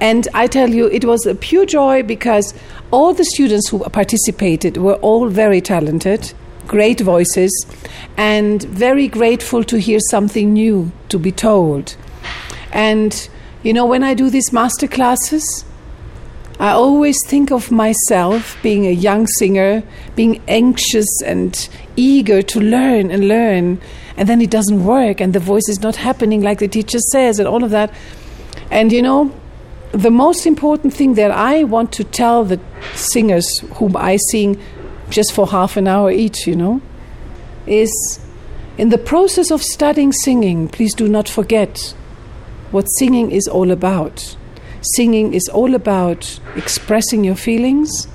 And 0.00 0.26
I 0.32 0.46
tell 0.46 0.70
you, 0.70 0.86
it 0.86 1.04
was 1.04 1.26
a 1.26 1.34
pure 1.34 1.66
joy 1.66 2.02
because 2.02 2.54
all 2.90 3.12
the 3.12 3.24
students 3.24 3.68
who 3.68 3.80
participated 3.80 4.78
were 4.78 4.94
all 4.96 5.28
very 5.28 5.60
talented, 5.60 6.32
great 6.66 7.00
voices, 7.00 7.52
and 8.16 8.62
very 8.62 9.08
grateful 9.08 9.62
to 9.64 9.78
hear 9.78 9.98
something 10.10 10.54
new 10.54 10.90
to 11.10 11.18
be 11.18 11.32
told. 11.32 11.96
And, 12.72 13.28
you 13.62 13.72
know, 13.72 13.84
when 13.84 14.02
I 14.02 14.14
do 14.14 14.30
these 14.30 14.52
master 14.52 14.88
classes, 14.88 15.64
I 16.58 16.72
always 16.72 17.16
think 17.26 17.50
of 17.50 17.70
myself 17.70 18.56
being 18.62 18.86
a 18.86 18.92
young 18.92 19.26
singer, 19.38 19.82
being 20.14 20.42
anxious 20.46 21.08
and 21.24 21.68
eager 21.96 22.42
to 22.42 22.60
learn 22.60 23.10
and 23.10 23.28
learn, 23.28 23.80
and 24.20 24.28
then 24.28 24.42
it 24.42 24.50
doesn't 24.50 24.84
work, 24.84 25.18
and 25.18 25.32
the 25.32 25.40
voice 25.40 25.66
is 25.66 25.80
not 25.80 25.96
happening 25.96 26.42
like 26.42 26.58
the 26.58 26.68
teacher 26.68 26.98
says, 27.10 27.38
and 27.38 27.48
all 27.48 27.64
of 27.64 27.70
that. 27.70 27.90
And 28.70 28.92
you 28.92 29.00
know, 29.00 29.32
the 29.92 30.10
most 30.10 30.44
important 30.46 30.92
thing 30.92 31.14
that 31.14 31.30
I 31.30 31.64
want 31.64 31.90
to 31.94 32.04
tell 32.04 32.44
the 32.44 32.60
singers 32.94 33.48
whom 33.76 33.96
I 33.96 34.18
sing 34.30 34.60
just 35.08 35.32
for 35.32 35.46
half 35.46 35.78
an 35.78 35.88
hour 35.88 36.10
each, 36.10 36.46
you 36.46 36.54
know, 36.54 36.82
is 37.66 37.90
in 38.76 38.90
the 38.90 38.98
process 38.98 39.50
of 39.50 39.62
studying 39.62 40.12
singing, 40.12 40.68
please 40.68 40.92
do 40.92 41.08
not 41.08 41.26
forget 41.26 41.94
what 42.72 42.84
singing 42.98 43.32
is 43.32 43.48
all 43.48 43.70
about. 43.70 44.36
Singing 44.96 45.32
is 45.32 45.48
all 45.48 45.74
about 45.74 46.40
expressing 46.56 47.24
your 47.24 47.36
feelings 47.36 48.06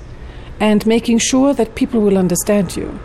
and 0.60 0.86
making 0.86 1.18
sure 1.18 1.52
that 1.52 1.74
people 1.74 2.00
will 2.00 2.16
understand 2.16 2.76
you. 2.76 3.00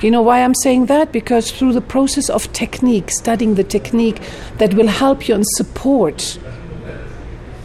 You 0.00 0.12
know 0.12 0.22
why 0.22 0.44
I'm 0.44 0.54
saying 0.54 0.86
that? 0.86 1.10
Because 1.10 1.50
through 1.50 1.72
the 1.72 1.80
process 1.80 2.30
of 2.30 2.52
technique, 2.52 3.10
studying 3.10 3.56
the 3.56 3.64
technique 3.64 4.20
that 4.58 4.74
will 4.74 4.86
help 4.86 5.28
you 5.28 5.34
and 5.34 5.44
support 5.56 6.38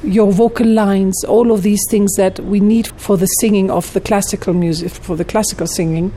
your 0.03 0.31
vocal 0.31 0.65
lines, 0.65 1.23
all 1.25 1.51
of 1.51 1.61
these 1.61 1.81
things 1.89 2.11
that 2.15 2.39
we 2.39 2.59
need 2.59 2.87
for 2.87 3.17
the 3.17 3.27
singing 3.27 3.69
of 3.69 3.93
the 3.93 4.01
classical 4.01 4.53
music, 4.53 4.91
for 4.91 5.15
the 5.15 5.23
classical 5.23 5.67
singing, 5.67 6.11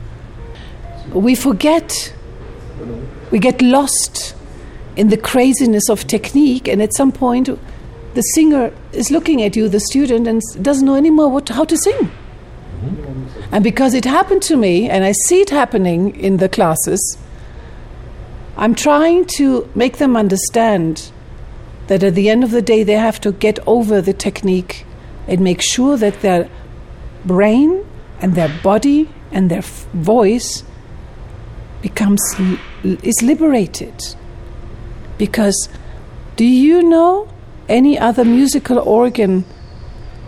we 1.13 1.35
forget, 1.35 2.13
we 3.31 3.37
get 3.37 3.61
lost 3.61 4.35
in 4.95 5.09
the 5.09 5.17
craziness 5.17 5.87
of 5.87 6.07
technique, 6.07 6.67
and 6.67 6.81
at 6.81 6.95
some 6.95 7.11
point, 7.11 7.47
the 8.15 8.21
singer 8.21 8.73
is 8.91 9.11
looking 9.11 9.43
at 9.43 9.55
you, 9.55 9.69
the 9.69 9.79
student, 9.79 10.27
and 10.27 10.41
doesn't 10.63 10.85
know 10.85 10.95
anymore 10.95 11.29
what, 11.29 11.47
how 11.49 11.63
to 11.63 11.77
sing. 11.77 12.11
And 13.51 13.63
because 13.63 13.93
it 13.93 14.05
happened 14.05 14.41
to 14.43 14.57
me, 14.57 14.89
and 14.89 15.03
I 15.03 15.13
see 15.25 15.41
it 15.41 15.49
happening 15.49 16.15
in 16.15 16.37
the 16.37 16.49
classes, 16.49 17.17
I'm 18.57 18.75
trying 18.75 19.25
to 19.37 19.69
make 19.75 19.97
them 19.97 20.17
understand 20.17 21.11
that 21.87 22.03
at 22.03 22.15
the 22.15 22.29
end 22.29 22.43
of 22.43 22.51
the 22.51 22.61
day, 22.61 22.83
they 22.83 22.93
have 22.93 23.21
to 23.21 23.31
get 23.31 23.59
over 23.65 24.01
the 24.01 24.13
technique 24.13 24.85
and 25.27 25.39
make 25.41 25.61
sure 25.61 25.97
that 25.97 26.21
their 26.21 26.49
brain 27.25 27.85
and 28.19 28.35
their 28.35 28.49
body 28.61 29.09
and 29.31 29.49
their 29.49 29.59
f- 29.59 29.85
voice 29.93 30.63
becomes 31.81 32.21
is 32.83 33.21
liberated. 33.21 34.15
Because 35.17 35.69
do 36.35 36.45
you 36.45 36.83
know 36.83 37.29
any 37.69 37.97
other 37.97 38.25
musical 38.25 38.79
organ 38.79 39.45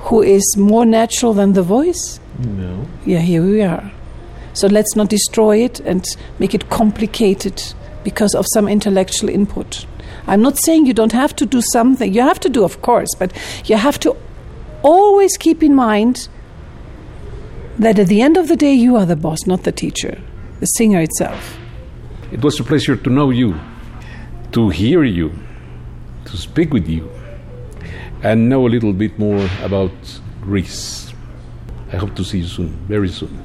who 0.02 0.22
is 0.22 0.56
more 0.58 0.86
natural 0.86 1.34
than 1.34 1.54
the 1.54 1.64
voice? 1.64 2.20
No. 2.40 2.88
Yeah, 3.06 3.20
here 3.20 3.44
we 3.44 3.62
are. 3.62 3.92
So 4.54 4.68
let's 4.68 4.96
not 4.96 5.10
destroy 5.10 5.58
it 5.58 5.80
and 5.82 6.04
make 6.40 6.54
it 6.54 6.70
complicated 6.70 7.62
because 8.04 8.34
of 8.34 8.46
some 8.54 8.68
intellectual 8.68 9.30
input. 9.30 9.86
I'm 10.28 10.42
not 10.42 10.58
saying 10.58 10.86
you 10.86 10.94
don't 10.94 11.12
have 11.12 11.36
to 11.38 11.46
do 11.46 11.62
something. 11.74 12.14
You 12.14 12.22
have 12.22 12.40
to 12.42 12.50
do, 12.50 12.64
of 12.64 12.82
course, 12.82 13.10
but 13.18 13.32
you 13.66 13.78
have 13.78 14.00
to 14.02 14.16
always 14.84 15.38
keep 15.38 15.64
in 15.64 15.76
mind 15.76 16.30
that 17.78 17.98
at 18.00 18.08
the 18.08 18.22
end 18.22 18.38
of 18.38 18.48
the 18.48 18.56
day, 18.56 18.74
you 18.74 18.96
are 18.96 19.06
the 19.06 19.16
boss, 19.16 19.46
not 19.46 19.64
the 19.64 19.72
teacher, 19.72 20.20
the 20.60 20.66
singer 20.66 21.02
itself. 21.02 21.58
It 22.32 22.44
was 22.44 22.60
a 22.60 22.64
pleasure 22.64 22.96
to 22.96 23.10
know 23.10 23.32
you, 23.32 23.60
to 24.52 24.70
hear 24.70 25.04
you, 25.04 25.32
to 26.26 26.38
speak 26.38 26.74
with 26.74 26.88
you, 26.88 27.10
and 28.22 28.50
know 28.50 28.68
a 28.68 28.70
little 28.70 28.94
bit 28.94 29.18
more 29.18 29.50
about 29.64 29.92
Greece. 30.42 31.09
I 31.92 31.98
hope 31.98 32.16
to 32.16 32.24
see 32.24 32.40
you 32.40 32.48
soon, 32.48 32.70
very 32.88 33.10
soon. 33.10 33.44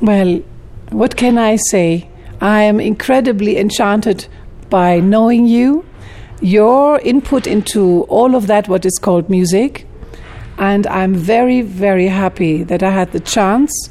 Well, 0.00 0.42
what 0.90 1.16
can 1.16 1.38
I 1.38 1.56
say? 1.70 2.08
I 2.40 2.62
am 2.62 2.80
incredibly 2.80 3.58
enchanted 3.58 4.28
by 4.70 5.00
knowing 5.00 5.46
you, 5.46 5.84
your 6.40 7.00
input 7.00 7.46
into 7.46 8.02
all 8.02 8.34
of 8.34 8.46
that, 8.46 8.68
what 8.68 8.84
is 8.84 8.98
called 8.98 9.28
music. 9.30 9.86
And 10.58 10.86
I'm 10.86 11.14
very, 11.14 11.60
very 11.62 12.06
happy 12.08 12.62
that 12.62 12.82
I 12.82 12.90
had 12.90 13.12
the 13.12 13.20
chance 13.20 13.90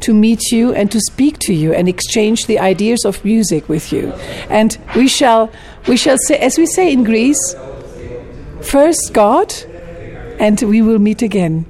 to 0.00 0.14
meet 0.14 0.52
you 0.52 0.74
and 0.74 0.90
to 0.92 1.00
speak 1.00 1.38
to 1.40 1.54
you 1.54 1.72
and 1.72 1.88
exchange 1.88 2.46
the 2.46 2.58
ideas 2.58 3.04
of 3.04 3.24
music 3.24 3.68
with 3.68 3.92
you. 3.92 4.12
And 4.50 4.78
we 4.94 5.08
shall, 5.08 5.50
we 5.88 5.96
shall 5.96 6.18
say, 6.18 6.38
as 6.38 6.58
we 6.58 6.66
say 6.66 6.92
in 6.92 7.02
Greece, 7.02 7.54
first 8.60 9.12
God, 9.12 9.54
and 10.38 10.60
we 10.62 10.82
will 10.82 10.98
meet 10.98 11.22
again. 11.22 11.66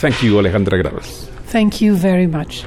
Thank 0.00 0.22
you, 0.22 0.38
Alejandra 0.38 0.76
Gravas. 0.76 1.28
Thank 1.50 1.80
you 1.80 1.96
very 1.96 2.28
much. 2.28 2.64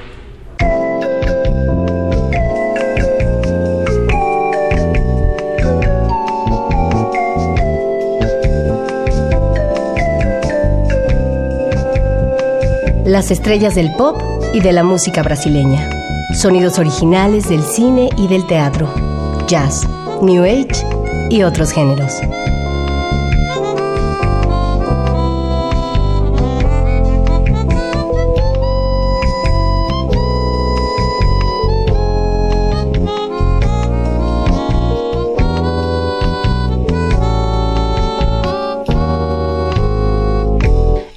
Las 13.06 13.30
estrellas 13.30 13.74
del 13.74 13.90
pop 13.96 14.20
y 14.52 14.60
de 14.60 14.72
la 14.72 14.82
música 14.82 15.22
brasileña. 15.22 15.88
Sonidos 16.34 16.78
originales 16.78 17.48
del 17.48 17.62
cine 17.62 18.10
y 18.16 18.28
del 18.28 18.46
teatro. 18.46 18.92
Jazz, 19.48 19.88
New 20.20 20.44
Age 20.44 20.86
y 21.30 21.42
otros 21.42 21.72
géneros. 21.72 22.12